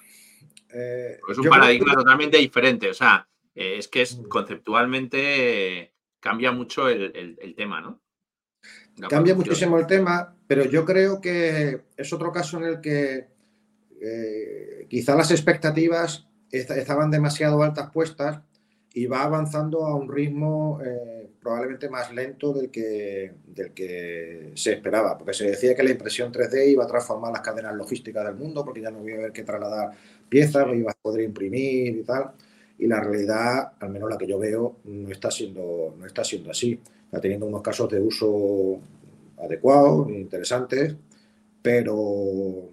[0.75, 4.25] Eh, es un paradigma totalmente diferente, o sea, eh, es que es mm.
[4.25, 8.03] conceptualmente cambia mucho el, tema, ¿no?
[9.09, 13.36] cambia muchísimo el tema, pero yo creo que es otro caso en el que
[14.89, 18.41] quizá las expectativas estaban demasiado altas puestas
[18.95, 24.73] y va avanzando a un ritmo eh, probablemente más lento del que, del que se
[24.73, 28.37] esperaba, porque se decía que la impresión 3D iba a transformar las cadenas logísticas del
[28.37, 29.91] mundo, porque ya no iba a haber que trasladar
[30.29, 32.33] piezas, iba a poder imprimir y tal,
[32.79, 36.51] y la realidad, al menos la que yo veo, no está siendo, no está siendo
[36.51, 36.81] así.
[37.05, 38.81] Está teniendo unos casos de uso
[39.39, 40.97] adecuados, interesantes,
[41.63, 42.71] pero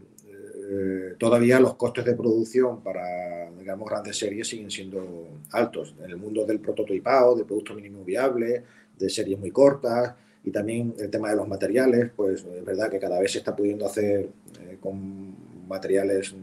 [0.70, 5.96] eh, todavía los costes de producción para, digamos, grandes series siguen siendo altos.
[6.04, 8.64] En el mundo del prototipado, de producto mínimo viable,
[8.98, 13.00] de series muy cortas y también el tema de los materiales, pues es verdad que
[13.00, 14.30] cada vez se está pudiendo hacer
[14.62, 16.36] eh, con materiales, eh,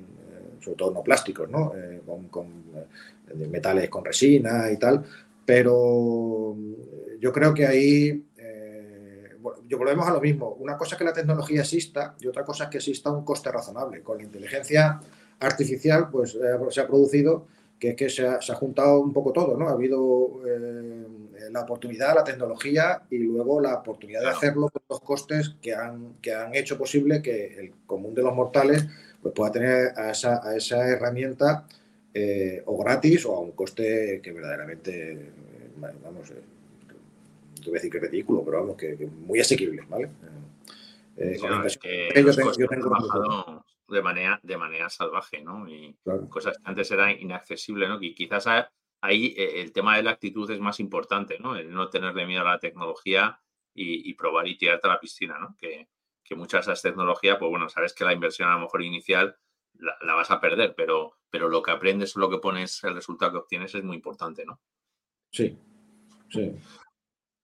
[0.61, 1.73] sobre todo no plásticos, ¿no?
[2.31, 2.47] con,
[3.49, 5.05] metales con resina y tal,
[5.47, 6.57] pero
[7.21, 8.25] yo creo que ahí
[9.67, 10.57] yo volvemos a lo mismo.
[10.59, 13.51] Una cosa es que la tecnología exista y otra cosa es que exista un coste
[13.51, 14.03] razonable.
[14.03, 15.01] Con la inteligencia
[15.39, 17.47] artificial, pues eh, se ha producido
[17.79, 19.69] que, que se, ha, juntado un poco todo, ¿no?
[19.69, 21.07] Ha habido eh,
[21.51, 26.15] la oportunidad, la tecnología y luego la oportunidad de hacerlo con los costes que han,
[26.21, 28.87] que han hecho posible que el común de los mortales
[29.23, 31.67] pues, pueda tener a esa, a esa herramienta
[32.13, 35.33] eh, o gratis o a un coste que verdaderamente,
[36.03, 36.33] vamos,
[37.61, 40.11] te voy a decir que ridículo, pero vamos, que, muy asequible, ¿vale?
[41.17, 45.69] Eh, yo tengo, de manera, de manera salvaje, ¿no?
[45.69, 45.97] Y
[46.29, 48.01] cosas que antes eran inaccesibles, ¿no?
[48.01, 48.47] Y quizás
[49.01, 51.57] ahí eh, el tema de la actitud es más importante, ¿no?
[51.57, 53.41] El no tenerle miedo a la tecnología
[53.75, 55.57] y, probar y tirarte a la piscina, ¿no?
[55.59, 55.89] Que,
[56.23, 59.37] que, muchas de esas tecnologías, pues bueno, sabes que la inversión a lo mejor inicial
[59.75, 62.95] la, la, vas a perder, pero, pero lo que aprendes o lo que pones, el
[62.95, 64.61] resultado que obtienes es muy importante, ¿no?
[65.31, 65.57] Sí,
[66.29, 66.53] sí.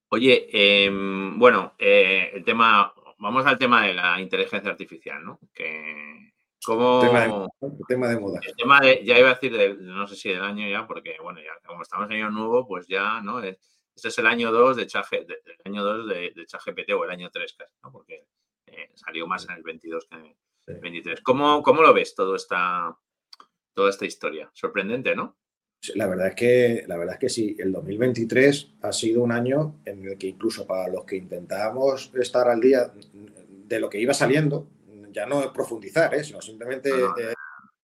[0.09, 5.40] Oye, em, bueno, eh, el tema, vamos al tema de la inteligencia artificial, ¿no?
[5.53, 6.33] Que,
[6.64, 8.40] ¿cómo, tema, de, tema de moda.
[8.47, 11.40] El tema de, ya iba a decir, no sé si del año ya, porque bueno,
[11.40, 13.40] ya como estamos en año nuevo, pues ya, ¿no?
[13.97, 15.27] Este es el año 2 de Chaje,
[15.64, 17.90] año 2 de, de ChatGPT o el año 3 casi, ¿no?
[17.90, 18.27] Porque
[18.66, 21.23] eh, salió más en el 22 que en el 23.
[21.23, 22.97] ¿Cómo, ¿Cómo, lo ves todo esta,
[23.73, 24.51] toda esta historia?
[24.53, 25.38] Sorprendente, ¿no?
[25.95, 29.77] La verdad, es que, la verdad es que sí, el 2023 ha sido un año
[29.85, 32.91] en el que incluso para los que intentábamos estar al día
[33.69, 34.67] de lo que iba saliendo,
[35.12, 36.25] ya no es profundizar, ¿eh?
[36.25, 37.35] sino simplemente eh,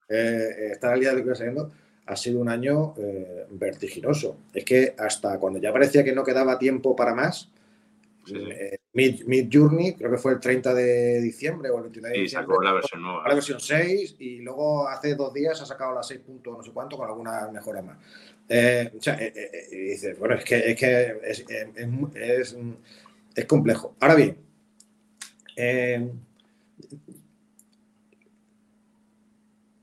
[0.08, 1.72] eh, estar al día de lo que iba saliendo,
[2.06, 2.94] ha sido un año
[3.50, 4.36] vertiginoso.
[4.52, 7.51] Es que hasta cuando ya parecía que no quedaba tiempo para más,
[8.30, 12.54] eh, Mid, Journey, creo que fue el 30 de diciembre o el 29 de diciembre.
[12.54, 13.28] sacó la versión nueva.
[13.28, 16.20] La versión 6 y luego hace dos días ha sacado la 6.
[16.44, 17.98] no sé cuánto con alguna mejora más.
[18.48, 21.44] Eh, o sea, eh, y dices, bueno, es que es, que es,
[22.14, 22.56] es,
[23.34, 23.96] es complejo.
[23.98, 24.36] Ahora bien,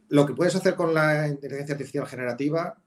[0.09, 2.77] lo que puedes hacer con la inteligencia artificial generativa,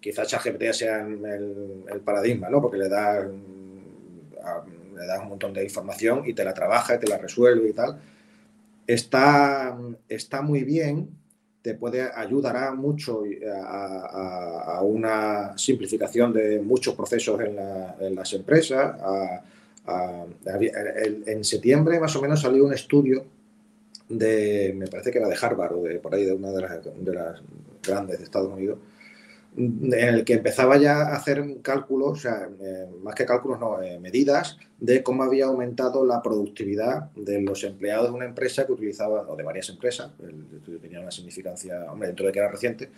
[0.00, 2.62] quizás ChatGPT sea el, el, paradigma, ¿no?
[2.62, 3.28] Porque le da
[4.94, 7.72] le das un montón de información y te la trabaja y te la resuelve y
[7.72, 8.00] tal.
[8.86, 9.76] Está,
[10.08, 11.08] está muy bien,
[11.62, 13.24] te puede ayudará mucho
[13.64, 18.96] a, una simplificación de muchos procesos en, las empresas.
[19.86, 23.24] en septiembre más o menos salió un estudio
[24.08, 26.84] de, me parece que era de Harvard o de por ahí de una de las,
[26.84, 27.42] de las
[27.82, 28.78] grandes de Estados Unidos,
[29.56, 33.82] en el que empezaba ya a hacer cálculos, o sea, eh, más que cálculos, no,
[33.82, 38.72] eh, medidas de cómo había aumentado la productividad de los empleados de una empresa que
[38.72, 42.50] utilizaba, o de varias empresas, el estudio tenía una significancia, hombre, dentro de que era
[42.50, 42.90] reciente,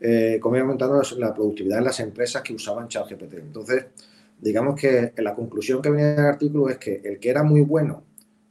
[0.00, 3.34] eh, cómo había aumentado la productividad de las empresas que usaban ChatGPT.
[3.34, 3.86] Entonces,
[4.40, 8.04] digamos que la conclusión que venía del artículo es que el que era muy bueno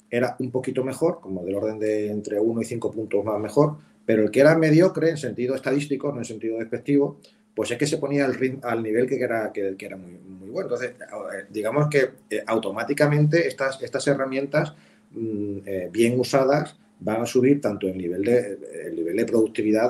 [0.09, 3.77] era un poquito mejor, como del orden de entre 1 y 5 puntos más mejor,
[4.05, 7.19] pero el que era mediocre en sentido estadístico, no en sentido despectivo,
[7.55, 10.67] pues es que se ponía al, nivel que era, que, era muy, muy, bueno.
[10.67, 14.73] Entonces, eh, digamos que eh, automáticamente estas, estas herramientas
[15.11, 19.89] mm, eh, bien usadas van a subir tanto el nivel de, el nivel de productividad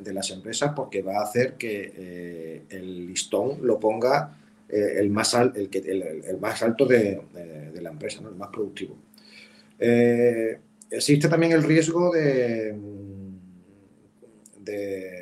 [0.00, 4.36] de, las empresas porque va a hacer que el listón lo ponga
[4.68, 7.22] el, más el, el, más alto de,
[7.80, 8.98] la empresa, el más productivo.
[10.90, 12.76] existe también el riesgo de,
[14.60, 15.21] de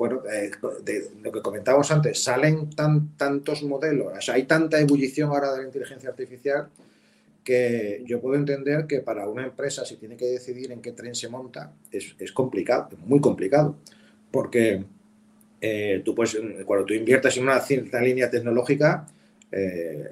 [0.00, 0.50] bueno, eh,
[1.22, 6.08] lo que comentábamos antes, salen tan, tantos modelos, hay tanta ebullición ahora de la inteligencia
[6.08, 6.70] artificial
[7.44, 11.14] que yo puedo entender que para una empresa, si tiene que decidir en qué tren
[11.14, 13.76] se monta, es, complicado, es muy complicado,
[14.30, 14.82] porque
[15.60, 16.34] eh, tú puedes,
[16.64, 19.06] cuando tú inviertes en una cierta línea tecnológica,
[19.52, 20.08] eh,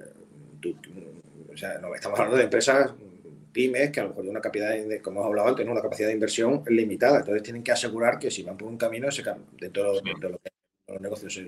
[1.50, 2.90] o sea, no, estamos hablando de empresas
[3.52, 6.08] pymes que a lo mejor de una capacidad, de, como hemos hablado antes, una capacidad
[6.08, 7.20] de inversión limitada.
[7.20, 9.22] Entonces tienen que asegurar que si van por un camino, ese,
[9.58, 10.38] dentro de, de, de
[10.88, 11.40] los negocios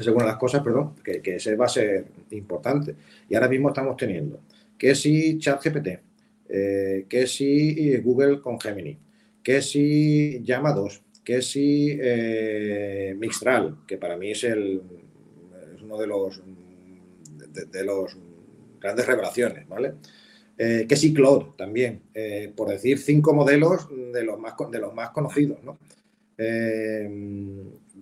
[0.00, 2.94] según las cosas, perdón, que, que, ese va a ser importante.
[3.28, 4.40] Y ahora mismo estamos teniendo
[4.76, 5.88] que si ChatGPT,
[6.48, 8.98] eh, que si Google con Gemini,
[9.42, 14.82] que si Llama 2, que si eh, Mixtral, que para mí es, el,
[15.74, 16.40] es uno de los,
[17.52, 18.16] de, de los
[18.80, 19.94] grandes revelaciones, ¿vale?
[20.60, 24.92] Eh, que sí Claude también, eh, por decir cinco modelos de los más, de los
[24.92, 25.62] más conocidos.
[25.62, 25.78] ¿no?
[26.36, 27.08] Eh,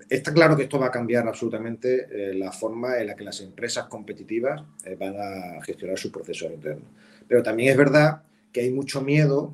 [0.08, 3.88] está claro que esto va a cambiar absolutamente la forma en la que las empresas
[3.88, 4.62] competitivas
[4.98, 6.86] van a gestionar su proceso interno.
[7.28, 9.52] Pero también es verdad que hay mucho miedo,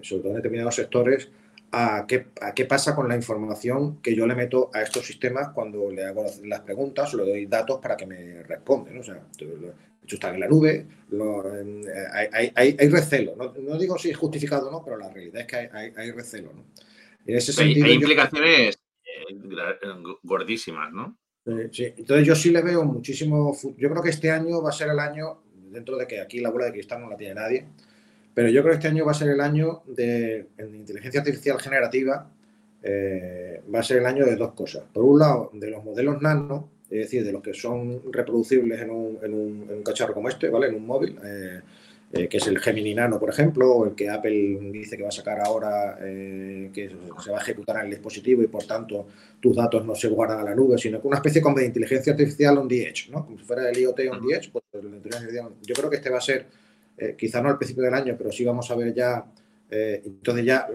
[0.00, 1.28] sobre todo en determinados sectores,
[1.72, 5.50] a qué, a qué, pasa con la información que yo le meto a estos sistemas
[5.54, 8.98] cuando le hago las preguntas o le doy datos para que me responden.
[8.98, 9.22] O sea,
[10.14, 10.86] están en la nube,
[12.32, 13.36] hay, hay, recelo.
[13.36, 16.52] No, digo si es justificado o no, pero la realidad es que hay, recelo.
[16.52, 16.64] ¿no?
[17.26, 19.34] En ese sentido, hay implicaciones eh,
[20.22, 21.16] gordísimas, ¿no?
[21.72, 23.56] Sí, entonces yo sí le veo muchísimo.
[23.76, 26.50] Yo creo que este año va a ser el año, dentro de que aquí la
[26.50, 27.66] bola de cristal no la tiene nadie,
[28.34, 32.30] pero yo creo que este año va a ser el año de inteligencia artificial generativa,
[32.82, 34.84] eh, va a ser el año de dos cosas.
[34.92, 38.90] Por un lado, de los modelos nano, es decir, de los que son reproducibles en
[38.90, 40.68] un, en un, en un cacharro como este, ¿vale?
[40.68, 41.60] En un móvil, eh,
[42.12, 45.10] eh, que es el Gemini Nano, por ejemplo, o el que Apple dice que va
[45.10, 46.90] a sacar ahora, eh, que
[47.22, 49.06] se va a ejecutar en el dispositivo y por tanto
[49.38, 52.12] tus datos no se guardan a la nube, sino que una especie como de inteligencia
[52.12, 53.24] artificial on the edge, ¿no?
[53.24, 56.20] Como si fuera el IoT on the edge, pues yo creo que este va a
[56.20, 56.46] ser,
[57.16, 59.24] quizá no al principio del año, pero sí vamos a ver ya,
[59.70, 60.66] entonces ya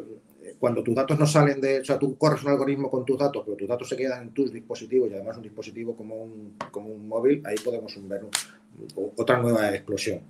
[0.59, 3.43] cuando tus datos no salen de, o sea, tú corres un algoritmo con tus datos,
[3.45, 6.89] pero tus datos se quedan en tus dispositivos y además un dispositivo como un, como
[6.89, 8.21] un móvil, ahí podemos ver
[9.15, 10.21] otra nueva explosión.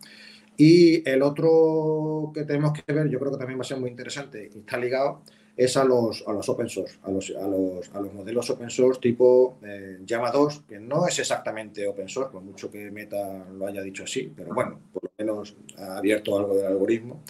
[0.58, 3.90] Y el otro que tenemos que ver, yo creo que también va a ser muy
[3.90, 5.22] interesante y está ligado,
[5.58, 8.70] es a los, a los open source, a los, a los, a los modelos open
[8.70, 13.66] source tipo eh, 2, que no es exactamente open source, por mucho que Meta lo
[13.66, 17.22] haya dicho así, pero bueno, por lo menos ha abierto algo del algoritmo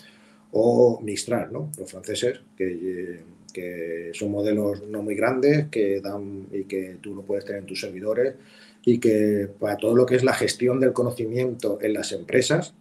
[0.52, 1.70] o Mistral, ¿no?
[1.78, 7.22] los franceses, que, que, son modelos no muy grandes que dan y que tú lo
[7.22, 8.36] puedes tener en tus servidores
[8.84, 12.74] y que para todo lo que es la gestión del conocimiento en las empresas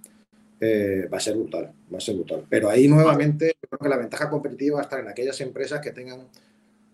[0.66, 2.44] eh, va a ser brutal, va a ser brutal.
[2.48, 5.90] Pero ahí nuevamente creo que la ventaja competitiva va a estar en aquellas empresas que
[5.90, 6.28] tengan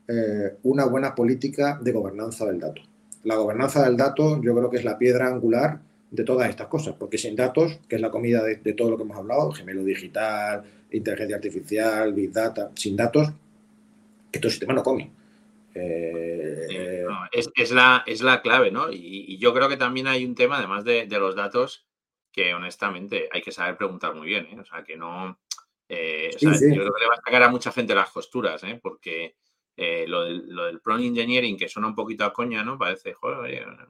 [0.09, 2.83] eh, una buena política de gobernanza del dato.
[3.23, 5.81] La gobernanza del dato yo creo que es la piedra angular
[6.11, 9.05] de todas estas cosas, porque sin datos, que es la comida de, todo lo que
[9.05, 13.31] hemos hablado, gemelo digital, inteligencia artificial, big data, sin datos,
[14.33, 15.13] estos sistemas no comen.
[15.75, 17.07] Eh,
[17.55, 18.91] es, la, es la clave, ¿no?
[18.91, 21.85] Y, yo creo que también hay un tema, además de, los datos,
[22.33, 24.61] que honestamente hay que saber preguntar muy bien, ¿eh?
[24.61, 25.41] O sea, que no...
[25.89, 28.79] Eh, yo creo que le va a sacar a mucha gente las costuras, ¿eh?
[28.81, 29.37] Porque
[29.77, 32.79] lo, del, lo del prompt engineering, que suena un poquito a coña, ¿no?
[32.79, 33.89] Parece, joder,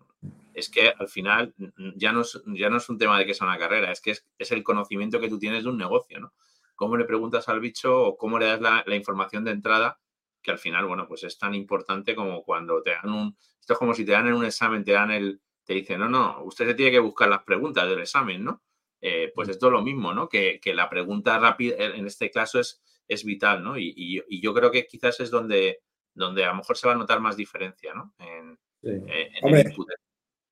[0.54, 1.54] es que al final
[1.96, 4.12] ya no es, ya no es un tema de que sea una carrera, es que
[4.38, 6.32] es, el conocimiento que tú tienes de un negocio, ¿no?
[6.74, 10.00] Cómo le preguntas al bicho o cómo le das la, información de entrada,
[10.42, 13.36] que al final, bueno, pues es tan importante como cuando te dan un...
[13.60, 15.40] Esto es como si te dan en un examen, te dan el...
[15.70, 18.60] Te dicen, no, no, usted se tiene que buscar las preguntas del examen, ¿no?
[19.00, 20.28] Eh, pues esto es lo mismo, ¿no?
[20.28, 23.78] Que, la pregunta rápida, en este caso, es, es vital, ¿no?
[23.78, 25.78] Y, y, yo creo que quizás es donde
[26.12, 28.12] donde a lo mejor se va a notar más diferencia, ¿no?
[28.18, 28.58] En,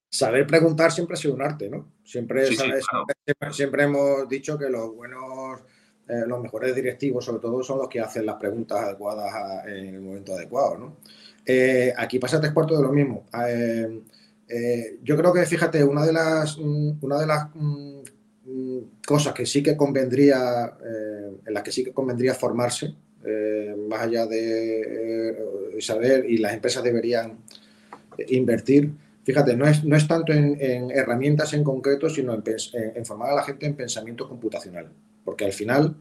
[0.08, 1.94] saber preguntar siempre ha sido un arte, ¿no?
[2.04, 2.46] Siempre,
[3.50, 5.62] siempre, hemos dicho que los buenos,
[6.06, 10.00] eh, los mejores directivos, sobre todo, son los que hacen las preguntas adecuadas en el
[10.00, 10.96] momento adecuado, ¿no?
[11.44, 13.26] Eh, aquí pasa tres cuartos de lo mismo.
[14.48, 18.00] Eh, yo creo que, fíjate, una de las, mm, una de las mm,
[18.44, 20.76] mm, cosas que sí que convendría,
[21.46, 22.94] en las que sí que convendría formarse,
[23.88, 25.36] más allá de
[25.80, 27.38] saber, y las empresas deberían
[28.28, 28.92] invertir,
[29.28, 33.44] fíjate, no es, no es tanto en, herramientas en concreto, sino en, formar a la
[33.44, 34.90] gente en pensamiento computacional.
[35.22, 35.94] Porque al final,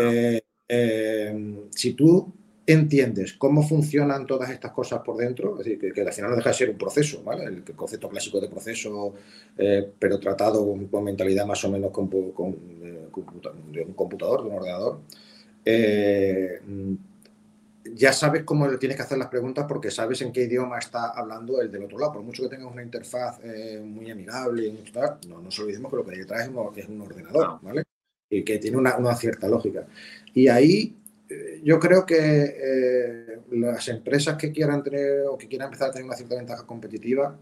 [0.00, 2.32] eh, eh, si tú
[2.66, 6.50] entiendes cómo funcionan todas estas cosas por dentro, es decir, que, al final no deja
[6.50, 7.44] de ser un proceso, ¿vale?
[7.44, 9.14] El, concepto clásico de proceso,
[9.56, 15.00] eh, pero tratado con, mentalidad más o menos con, de un computador, de un ordenador
[17.94, 21.10] ya sabes cómo le tienes que hacer las preguntas porque sabes en qué idioma está
[21.10, 22.12] hablando el del otro lado.
[22.14, 24.74] Por mucho que tengas una interfaz eh, muy amigable,
[25.28, 27.84] no nos olvidemos que lo que detrás es, un ordenador, ¿vale?
[28.28, 29.86] Y que tiene una, cierta lógica.
[30.34, 30.99] Y ahí eh,
[31.62, 36.06] yo creo que eh, las empresas que quieran tener o que quieran empezar a tener
[36.06, 37.38] una cierta ventaja competitiva,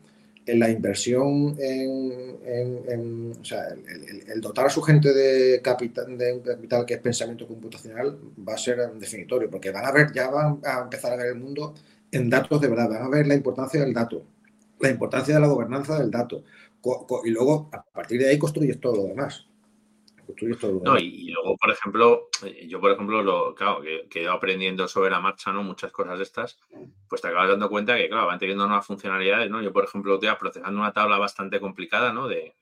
[0.49, 6.41] en la inversión en, o sea, el, dotar a su gente de capital, de un
[6.41, 8.19] capital que es pensamiento computacional
[8.49, 11.35] va a ser definitorio, porque van a ver, ya van a empezar a ver el
[11.37, 11.75] mundo
[12.11, 14.25] en datos de verdad, van a ver la importancia del dato,
[14.81, 16.43] la importancia de la gobernanza del dato,
[17.25, 19.48] y luego a partir de ahí construyes todo lo demás.
[20.85, 24.87] No, y, luego, por ejemplo, eh, yo, por ejemplo, lo, claro, que, he ido aprendiendo
[24.87, 25.63] sobre la marcha, ¿no?
[25.63, 26.59] Muchas cosas de estas,
[27.09, 29.63] pues te acabas dando cuenta que, claro, van teniendo nuevas funcionalidades, ¿no?
[29.63, 32.29] Yo, por ejemplo, estoy procesando una tabla bastante complicada, ¿no?
[32.29, 32.57] De,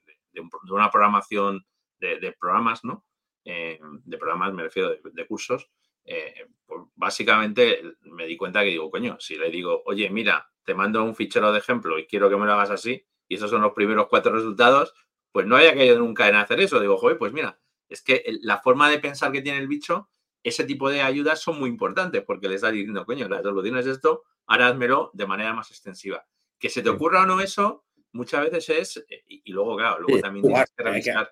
[0.71, 1.67] una programación
[1.99, 3.05] de, programas, ¿no?
[3.45, 5.69] Eh, de programas, me refiero, de, cursos.
[6.05, 10.75] Eh, pues básicamente me di cuenta que digo, coño, si le digo, oye, mira, te
[10.75, 13.63] mando un fichero de ejemplo y quiero que me lo hagas así, y esos son
[13.63, 14.95] los primeros cuatro resultados,
[15.37, 16.81] pues no había caído nunca en hacer eso.
[16.81, 17.59] Digo, joder, pues mira,
[17.91, 20.09] es que la forma de pensar que tiene el bicho,
[20.43, 23.85] ese tipo de ayudas son muy importantes porque le estás diciendo, coño, la solución es
[23.85, 26.27] esto, ahora házmelo de manera más extensiva.
[26.59, 30.23] Que se te ocurra o no eso, muchas veces es, eh, y, luego, claro, luego
[30.23, 31.31] también tienes que revisar.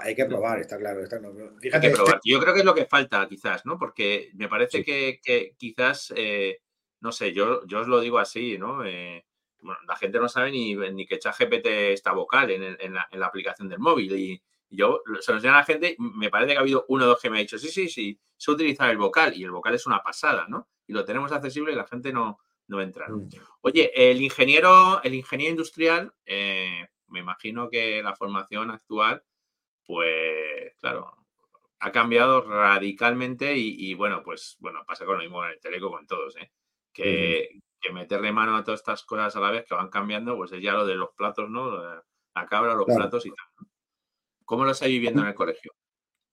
[0.00, 1.02] Hay que, probar, está claro.
[1.02, 2.20] Está Hay que probar.
[2.24, 3.78] Yo creo que es lo que falta, quizás, ¿no?
[3.78, 6.62] Porque me parece que, quizás, eh,
[7.00, 8.82] no sé, yo, yo os lo digo así, ¿no?
[8.82, 9.26] Eh,
[9.62, 13.78] bueno, la gente no sabe ni, ni que ChatGPT está vocal en, la, aplicación del
[13.78, 14.16] móvil.
[14.16, 14.42] Y,
[14.74, 17.20] yo se lo enseño a la gente, me parece que ha habido uno o dos
[17.20, 19.86] que me ha dicho, sí, sí, sí, se utiliza el vocal y el vocal es
[19.86, 20.66] una pasada, ¿no?
[20.86, 22.38] Y lo tenemos accesible y la gente no,
[22.68, 23.06] no entra.
[23.08, 23.28] Mm.
[23.60, 29.22] Oye, el ingeniero, el ingeniero industrial, eh, me imagino que la formación actual,
[29.84, 31.18] pues, claro,
[31.80, 36.06] ha cambiado radicalmente y, bueno, pues, bueno, pasa con lo mismo en el teleco con
[36.06, 36.50] todos, ¿eh?
[36.92, 40.52] Que, que meterle mano a todas estas cosas a la vez que van cambiando, pues
[40.52, 41.76] es ya lo de los platos, ¿no?
[42.34, 43.68] La cabra, los platos y tal.
[44.44, 45.72] ¿Cómo lo estáis viviendo en el colegio?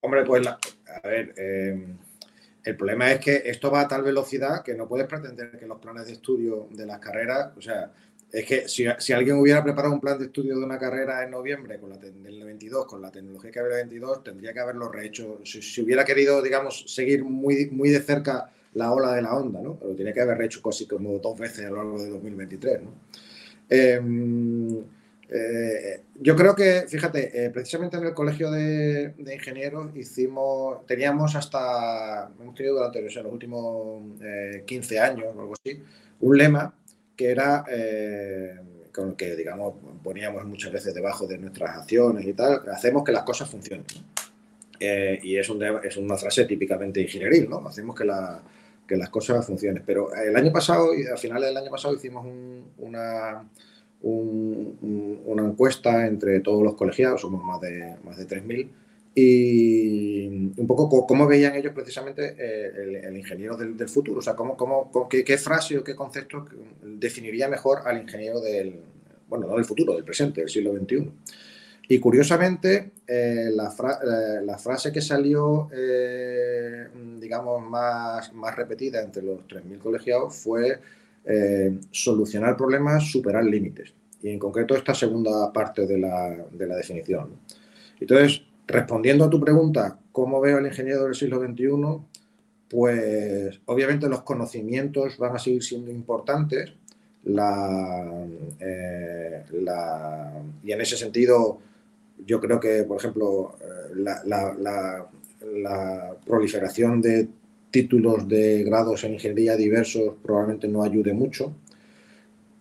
[0.02, 0.60] Hombre, pues a
[1.04, 1.98] ver, em,
[2.64, 5.80] el problema es que esto va a tal velocidad que no puedes pretender que los
[5.80, 7.92] planes de estudio de las carreras, o sea,
[8.32, 11.80] es que si, alguien hubiera preparado un plan de estudio de una carrera en noviembre
[11.80, 15.40] con la del 22, con la tecnología que había el 22, tendría que haberlo rehecho.
[15.44, 19.76] Si, hubiera querido, digamos, seguir muy, muy de cerca la ola de la onda, ¿no?
[19.80, 22.94] Pero tiene que haber hecho casi como dos veces a lo largo de 2023, ¿no?
[23.70, 24.84] Em,
[25.32, 32.32] eh, yo creo que, fíjate, eh, precisamente en el colegio de, ingenieros hicimos, teníamos hasta,
[32.40, 34.02] hemos tenido durante los últimos
[34.66, 35.84] 15 eh, años o algo así,
[36.22, 36.74] un lema
[37.16, 37.64] que era
[38.92, 43.12] con el que, digamos, poníamos muchas veces debajo de nuestras acciones y tal, hacemos que
[43.12, 43.86] las cosas funcionen.
[44.80, 45.50] y es,
[45.84, 47.68] es una frase típicamente ingenieril, ¿no?
[47.68, 48.42] Hacemos que la,
[48.90, 49.84] que las cosas funcionen.
[49.86, 52.26] Pero el año pasado, a finales del año pasado, hicimos
[52.80, 53.48] una,
[54.02, 58.68] una encuesta entre todos los colegiados, somos más de, más de 3.000,
[59.14, 64.58] y un poco cómo veían ellos precisamente eh, el, ingeniero del, futuro, o sea, cómo,
[64.58, 66.46] cómo, qué, qué, frase o qué concepto
[66.82, 68.80] definiría mejor al ingeniero del,
[69.28, 71.12] bueno, no del futuro, del presente, del siglo XXI.
[71.92, 76.88] Y curiosamente, eh, la, eh, la, frase que salió, eh,
[77.20, 80.80] digamos, más, más repetida entre los 3.000 colegiados fue
[81.92, 83.94] solucionar problemas, superar límites.
[84.22, 87.32] Y en concreto esta segunda parte de la, de la definición.
[88.00, 91.70] Entonces, respondiendo a tu pregunta, ¿cómo veo al ingeniero del siglo XXI?
[92.68, 96.72] Pues obviamente los conocimientos van a seguir siendo importantes.
[97.24, 98.26] La,
[99.52, 101.60] la, y en ese sentido,
[102.26, 105.08] yo creo que, por ejemplo, eh, la,
[106.26, 107.28] proliferación de
[107.72, 111.56] títulos de grados en ingeniería diversos probablemente no ayude mucho,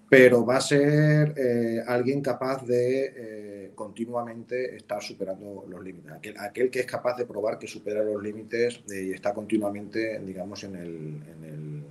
[0.08, 6.12] pero va a ser eh, alguien capaz de eh, continuamente estar superando los límites.
[6.38, 10.76] Aquel, que es capaz de probar que supera los límites y está continuamente, digamos, en,
[10.76, 11.82] el,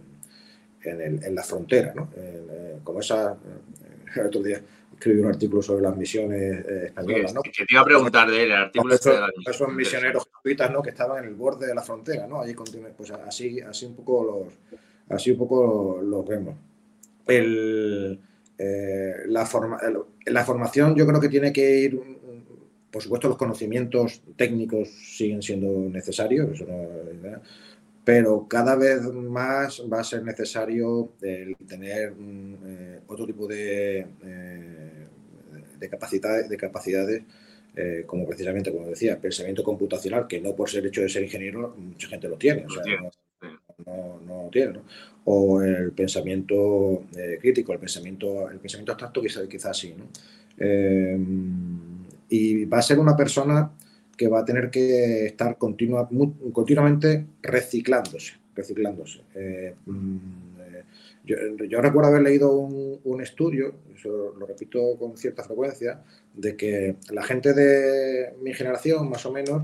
[0.84, 2.10] en, la frontera, ¿no?
[2.84, 3.38] como esa,
[4.16, 4.62] el otro día
[4.98, 7.34] escribí un artículo sobre las misiones eh, españolas.
[7.34, 7.42] ¿no?
[7.42, 9.18] Que te iba a preguntar de él, el artículo este de
[9.50, 10.82] Esos misioneros jesuitas ¿no?
[10.82, 12.42] que estaban en el borde de la frontera, ¿no?
[12.42, 12.56] Allí
[12.98, 14.80] pues así, así un poco los,
[15.10, 16.56] así un poco los vemos.
[17.28, 18.20] El,
[18.58, 19.80] eh, la, forma,
[20.26, 22.02] la formación yo creo que tiene que ir,
[22.90, 27.42] por supuesto los conocimientos técnicos siguen siendo necesarios, eso no,
[28.08, 32.14] pero cada vez más va a ser necesario el tener
[32.66, 35.08] eh, otro tipo de, eh,
[35.78, 37.24] de, capacidades, de capacidades
[37.76, 41.76] eh, como precisamente, como decía, pensamiento computacional, que no por ser hecho de ser ingeniero,
[41.78, 42.66] mucha gente lo tiene.
[42.66, 42.84] O sea,
[43.86, 44.80] no, no, tiene,
[45.26, 47.04] O el pensamiento
[47.42, 49.94] crítico, el pensamiento, el pensamiento abstracto, quizás, quizás sí.
[52.30, 53.70] y va a ser una persona
[54.18, 56.10] que va a tener que estar continua,
[56.52, 58.34] continuamente reciclándose.
[58.56, 59.22] reciclándose.
[59.36, 60.18] Eh, mm,
[60.60, 60.84] eh,
[61.70, 66.02] yo, recuerdo haber leído un, estudio, eso lo repito con cierta frecuencia,
[66.34, 69.64] de que la gente de mi generación, más o menos,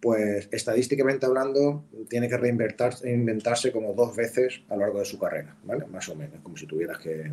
[0.00, 5.56] pues estadísticamente hablando, tiene que reinventarse como dos veces a lo largo de su carrera,
[5.64, 5.86] ¿vale?
[5.86, 7.32] Más o menos, como si tuvieras que...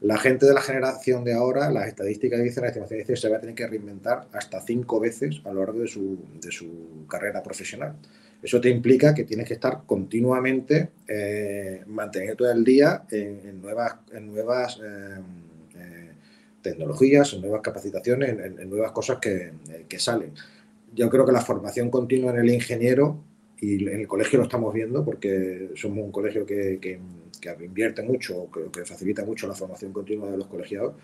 [0.00, 3.36] La gente de la generación de ahora, las estadísticas dicen, la estimación dice, se va
[3.36, 7.42] a tener que reinventar hasta cinco veces a lo largo de su, de su carrera
[7.42, 7.96] profesional.
[8.42, 14.26] Eso te implica que tienes que estar continuamente eh, manteniendo el día en, nuevas, en
[14.28, 15.20] nuevas eh,
[15.76, 16.10] eh,
[16.62, 19.52] tecnologías, en nuevas capacitaciones, en, nuevas cosas que,
[19.86, 20.32] que, salen.
[20.94, 23.22] Yo creo que la formación continua en el ingeniero,
[23.60, 27.00] y en el colegio lo estamos viendo porque somos un colegio que, que
[27.40, 30.94] que invierte mucho, que, que facilita mucho la formación continua de los colegiados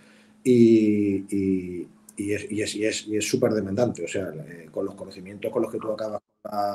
[0.45, 4.05] y, y, y es súper demandante.
[4.05, 6.21] O sea, eh, con los conocimientos con los que tú acabas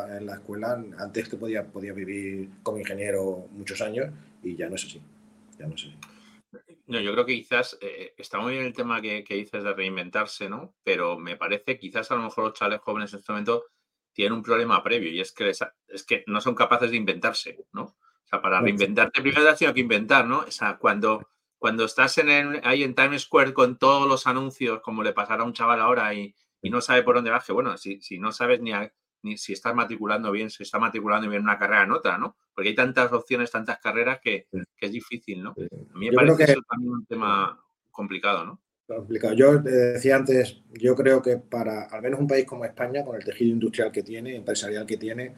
[0.10, 4.12] en la escuela, antes te podía, podía vivir como ingeniero muchos años
[4.44, 5.02] y ya no es así.
[5.58, 5.96] Ya no es así.
[6.88, 9.74] No, yo creo que quizás eh, está muy bien el tema que, que, dices de
[9.74, 10.74] reinventarse, ¿no?
[10.84, 13.64] Pero me parece quizás a lo mejor los chavales jóvenes en este momento
[14.14, 17.96] tienen un problema previo y es que, es que no son capaces de inventarse, ¿no?
[18.32, 20.40] sea, para reinventarte primero has tenido que inventar, ¿no?
[20.40, 25.04] O sea, cuando, cuando estás en ahí en Times Square con todos los anuncios, como
[25.04, 27.78] le pasará a un chaval ahora y, y no sabe por dónde va, que bueno,
[27.78, 28.72] si, si no sabes ni,
[29.24, 32.38] ni si estás matriculando bien, si está matriculando bien una carrera en otra, ¿no?
[32.54, 34.48] Porque hay tantas opciones, tantas carreras que,
[34.78, 35.52] que es difícil, ¿no?
[35.52, 38.62] A mí me parece eso también un tema complicado, ¿no?
[39.36, 43.24] Yo decía antes, yo creo que para al menos un país como España, con el
[43.24, 45.34] tejido industrial que tiene, empresarial que tiene,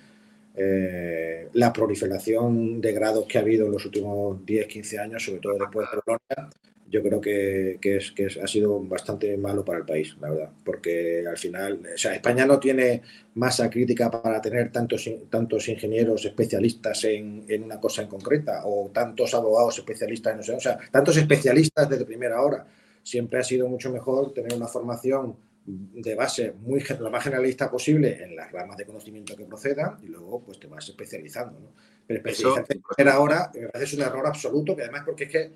[0.56, 5.40] eh, la proliferación de grados que ha habido en los últimos 10, 15 años, sobre
[5.40, 6.50] todo después de Colonia,
[6.94, 11.26] yo creo que, es, que ha sido bastante malo para el país, la verdad, porque
[11.28, 13.02] al final, o sea, España no tiene
[13.34, 18.92] masa crítica para tener tantos, tantos ingenieros especialistas en, en una cosa en concreta o
[18.94, 22.64] tantos abogados especialistas en no sé, o sea, tantos especialistas desde primera hora.
[23.04, 25.36] Siempre ha sido mucho mejor tener una formación
[25.66, 30.08] de base muy lo más generalista posible en las ramas de conocimiento que procedan y
[30.08, 31.60] luego pues te vas especializando.
[31.60, 31.68] ¿no?
[32.06, 35.52] Pero especializarte ahora me parece un error absoluto, que además porque es que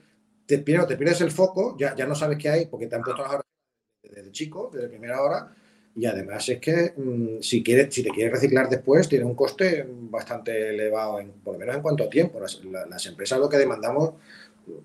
[0.46, 3.24] te, te pierdes el foco, ya, ya no sabes qué hay porque te han puesto
[3.24, 3.42] las
[4.02, 5.54] desde chico, desde primera hora,
[5.98, 9.86] y además es que mm, si, quieres, si te quieres reciclar después tiene un coste
[9.90, 12.40] bastante elevado, en, por lo menos en cuanto a tiempo.
[12.40, 14.14] Las, empresas lo que demandamos,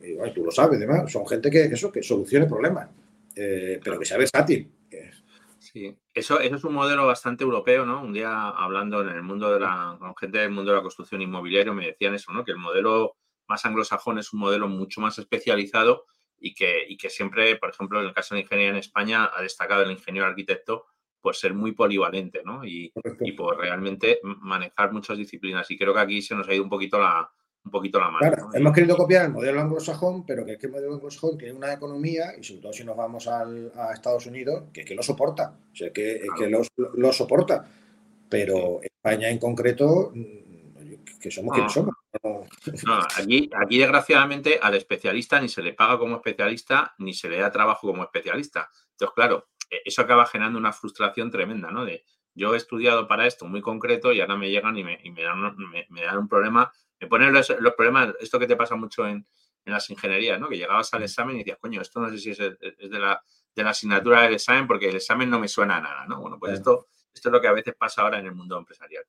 [0.02, 2.88] y, tú lo sabes, además, son gente que, eso, que solucione problemas,
[3.34, 4.70] eh, pero que sea versátil
[5.72, 8.02] Sí, eso, eso es un modelo bastante europeo, ¿no?
[8.02, 11.22] Un día hablando en el mundo de la, con gente del mundo de la construcción
[11.22, 12.44] inmobiliaria me decían eso, ¿no?
[12.44, 13.16] Que el modelo
[13.48, 16.04] más anglosajón es un modelo mucho más especializado
[16.38, 19.40] y que, y que siempre, por ejemplo, en el caso de ingeniería en España, ha
[19.40, 20.86] destacado el ingeniero arquitecto
[21.22, 22.64] por ser muy polivalente, ¿no?
[22.66, 25.70] Y, y por realmente manejar muchas disciplinas.
[25.70, 27.32] Y creo que aquí se nos ha ido un poquito la,
[27.64, 28.18] un poquito la mano.
[28.18, 31.54] Claro, hemos querido copiar el modelo anglosajón, pero que es que el modelo anglosajón tiene
[31.54, 35.02] una economía, y sobre todo si nos vamos al, a Estados Unidos, que, que lo
[35.02, 36.62] soporta, o sea, que, que lo,
[36.94, 37.64] lo, soporta.
[38.28, 40.42] Pero España en concreto, mm,
[41.20, 41.94] que somos quienes somos.
[42.84, 47.38] No, aquí, aquí, desgraciadamente, al especialista ni se le paga como especialista, ni se le
[47.38, 48.70] da trabajo como especialista.
[48.92, 51.84] Entonces, claro, e, eso acaba generando una frustración tremenda, ¿no?
[51.84, 52.04] De
[52.34, 55.22] yo he estudiado para esto muy concreto y ahora me llegan y me, y me,
[55.22, 56.72] dan, me, me dan un problema
[57.03, 59.26] me ponen los, problemas, esto que te pasa mucho en,
[59.64, 60.48] las ingenierías, ¿no?
[60.48, 61.05] Que llegabas al mm.
[61.05, 62.59] examen y decías, coño, esto no sé si es, de,
[62.90, 63.22] la,
[63.55, 66.20] de, la, asignatura del examen porque el examen no me suena a nada, ¿no?
[66.20, 69.05] Bueno, pues esto, esto es lo que a veces pasa ahora en el mundo empresarial.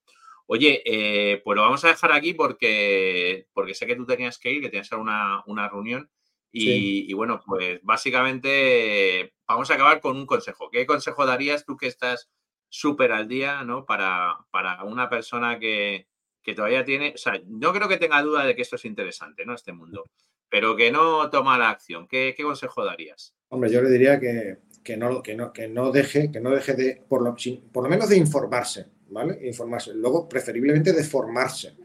[0.46, 4.52] Oye, eh, pues lo vamos a dejar aquí porque, porque sé que tú tenías que
[4.52, 6.10] ir, que tenías una, una reunión.
[6.52, 10.70] Y, y, bueno, pues básicamente vamos a acabar con un consejo.
[10.70, 12.30] ¿Qué consejo darías tú que estás
[12.70, 13.86] súper al día, ¿no?
[13.86, 16.08] Para, para una persona que,
[16.44, 19.46] que todavía tiene, o sea, no creo que tenga duda de que esto es interesante,
[19.46, 19.56] ¿no?
[19.56, 20.10] Este mundo,
[20.50, 22.08] pero que no toma la acción.
[22.08, 23.34] ¿Qué, consejo darías?
[23.50, 24.58] Hombre, yo le diría que,
[24.98, 27.36] no, que, no, que no deje, que no deje de, por lo,
[27.72, 29.40] por lo menos de informarse, ¿vale?
[29.48, 29.94] Informarse.
[29.94, 31.76] Luego, preferiblemente de formarse.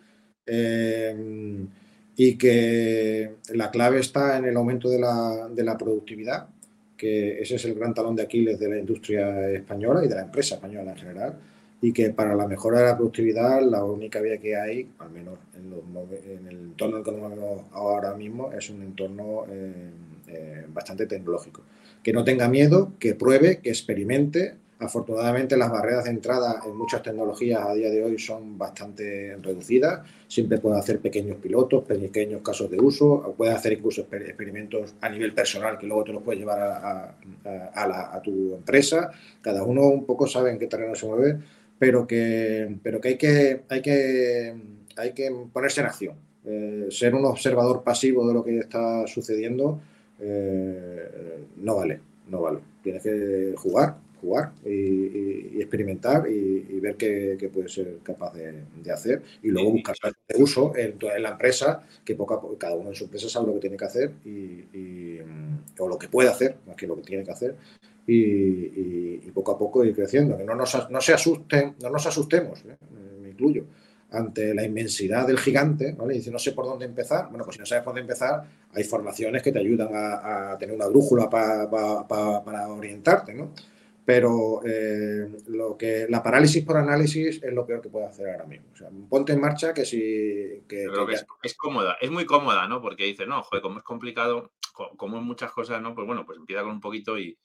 [0.45, 1.67] Eh,
[2.17, 6.49] y que la clave está en el aumento de la, de la productividad,
[6.97, 10.23] que ese es el gran talón de Aquiles de la industria española y de la
[10.23, 11.39] empresa española en general
[11.81, 15.39] y que para la mejora de la productividad la única vía que hay, al menos
[15.55, 15.73] en,
[16.49, 19.91] entorno en el que nos movemos ahora mismo, es un entorno eh,
[20.29, 21.63] eh, bastante tecnológico.
[22.03, 24.57] Que no tenga miedo, que pruebe, que experimente.
[24.81, 30.03] Afortunadamente las barreras de entrada en muchas tecnologías a día de hoy son bastante reducidas.
[30.29, 35.35] Siempre puede hacer pequeños pilotos, pequeños casos de uso, puede hacer incluso experimentos a nivel
[35.35, 39.11] personal que luego te los puedes llevar a, a tu empresa.
[39.41, 41.39] Cada uno un poco sabe en qué terreno se mueve
[41.79, 44.55] pero que, pero que, hay, que, hay, que
[44.97, 46.15] hay que ponerse en acción.
[46.45, 49.81] Eh, ser un observador pasivo de lo que está sucediendo
[50.21, 52.61] eh, no vale, no vale.
[52.83, 59.49] Tienes que jugar, jugar y, experimentar y, ver qué, puede ser capaz de, hacer y
[59.49, 59.97] luego buscar
[60.29, 63.49] de uso en, la empresa, que poco a poco, cada uno en su empresa sabe
[63.49, 65.19] lo que tiene que hacer y,
[65.79, 67.55] o lo que puede hacer, más que lo que tiene que hacer
[68.09, 70.37] y, poco a poco ir creciendo.
[70.37, 72.77] Que no nos, no se asusten, no nos asustemos, ¿eh?
[73.21, 73.67] me incluyo,
[74.11, 76.15] ante la inmensidad del gigante, ¿vale?
[76.15, 77.29] Y dice, no sé por dónde empezar.
[77.29, 78.43] Bueno, pues si no sabes por dónde empezar,
[78.73, 83.53] hay formaciones que te ayudan a, tener una brújula para orientarte, ¿no?
[84.05, 88.47] Pero eh, lo que, la parálisis por análisis es lo peor que puede hacer ahora
[88.47, 88.69] mismo.
[88.73, 90.63] O sea, ponte en marcha que si...
[90.67, 92.81] Que, es, es, cómoda, es muy cómoda, ¿no?
[92.81, 94.53] Porque dice, no, joder, como es complicado,
[94.97, 95.95] como en muchas cosas, ¿no?
[95.95, 97.37] Pues bueno, pues empieza con un poquito y,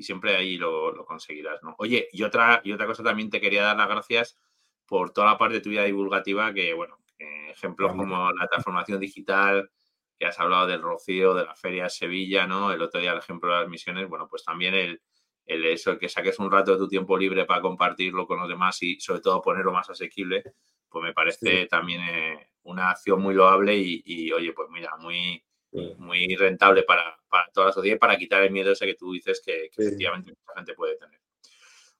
[0.00, 1.74] y siempre ahí lo, conseguirás, ¿no?
[1.78, 4.38] Oye, y otra, y otra cosa también te quería dar las gracias
[4.86, 9.70] por toda la parte de tu vida divulgativa, que, bueno, ejemplos como la transformación digital,
[10.18, 12.72] que has hablado del Rocío, de la Feria de Sevilla, ¿no?
[12.72, 15.02] El otro día el ejemplo de las misiones, bueno, pues también el,
[15.44, 18.82] el eso, que saques un rato de tu tiempo libre para compartirlo con los demás
[18.82, 20.42] y sobre todo ponerlo más asequible,
[20.88, 25.44] pues me parece también eh, una acción muy loable y, y, oye, pues mira, muy,
[25.72, 27.18] muy rentable para,
[27.52, 30.54] toda la sociedad y para quitar el miedo ese que tú dices que, efectivamente mucha
[30.56, 31.20] gente puede tener.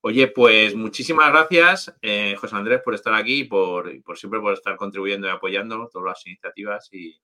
[0.03, 4.77] Oye, pues muchísimas gracias, eh, José Andrés, por estar aquí y por, siempre por estar
[4.77, 6.89] contribuyendo y apoyando todas las iniciativas.
[6.93, 7.21] Y,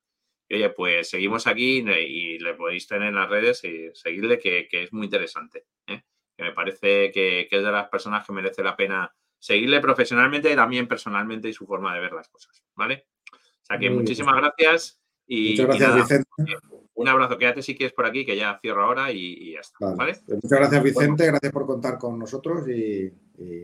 [0.50, 4.92] oye, pues seguimos aquí y, le podéis tener en las redes y seguirle, que, es
[4.92, 5.64] muy interesante.
[5.86, 6.02] ¿eh?
[6.36, 10.56] Que me parece que, es de las personas que merece la pena seguirle profesionalmente y
[10.56, 12.62] también personalmente y su forma de ver las cosas.
[12.74, 13.06] ¿Vale?
[13.32, 16.28] O sea que muchísimas gracias muchas gracias, Vicente.
[16.96, 19.94] Un abrazo, quédate si quieres por aquí, que ya cierro ahora y, ya está.
[19.94, 23.12] Pues muchas gracias, Vicente, gracias por contar con nosotros y,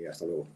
[0.06, 0.48] hasta luego.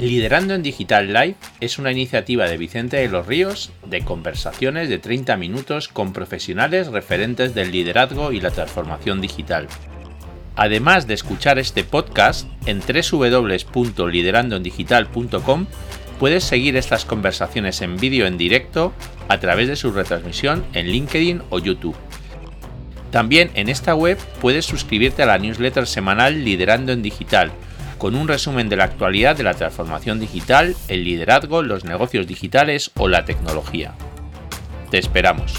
[0.00, 4.98] Liderando en Digital Live es una iniciativa de Vicente de los Ríos de conversaciones de
[4.98, 9.68] 30 minutos con profesionales referentes del liderazgo y la transformación digital.
[10.56, 15.66] Además de escuchar este podcast en www.liderandoendigital.com
[16.18, 18.92] puedes seguir estas conversaciones en vídeo en directo
[19.28, 21.96] a través de su retransmisión en LinkedIn o YouTube.
[23.10, 27.52] También en esta web puedes suscribirte a la newsletter semanal Liderando en Digital,
[27.98, 32.90] con un resumen de la actualidad de la transformación digital, el liderazgo, los negocios digitales
[32.96, 33.94] o la tecnología.
[34.90, 35.54] Te esperamos.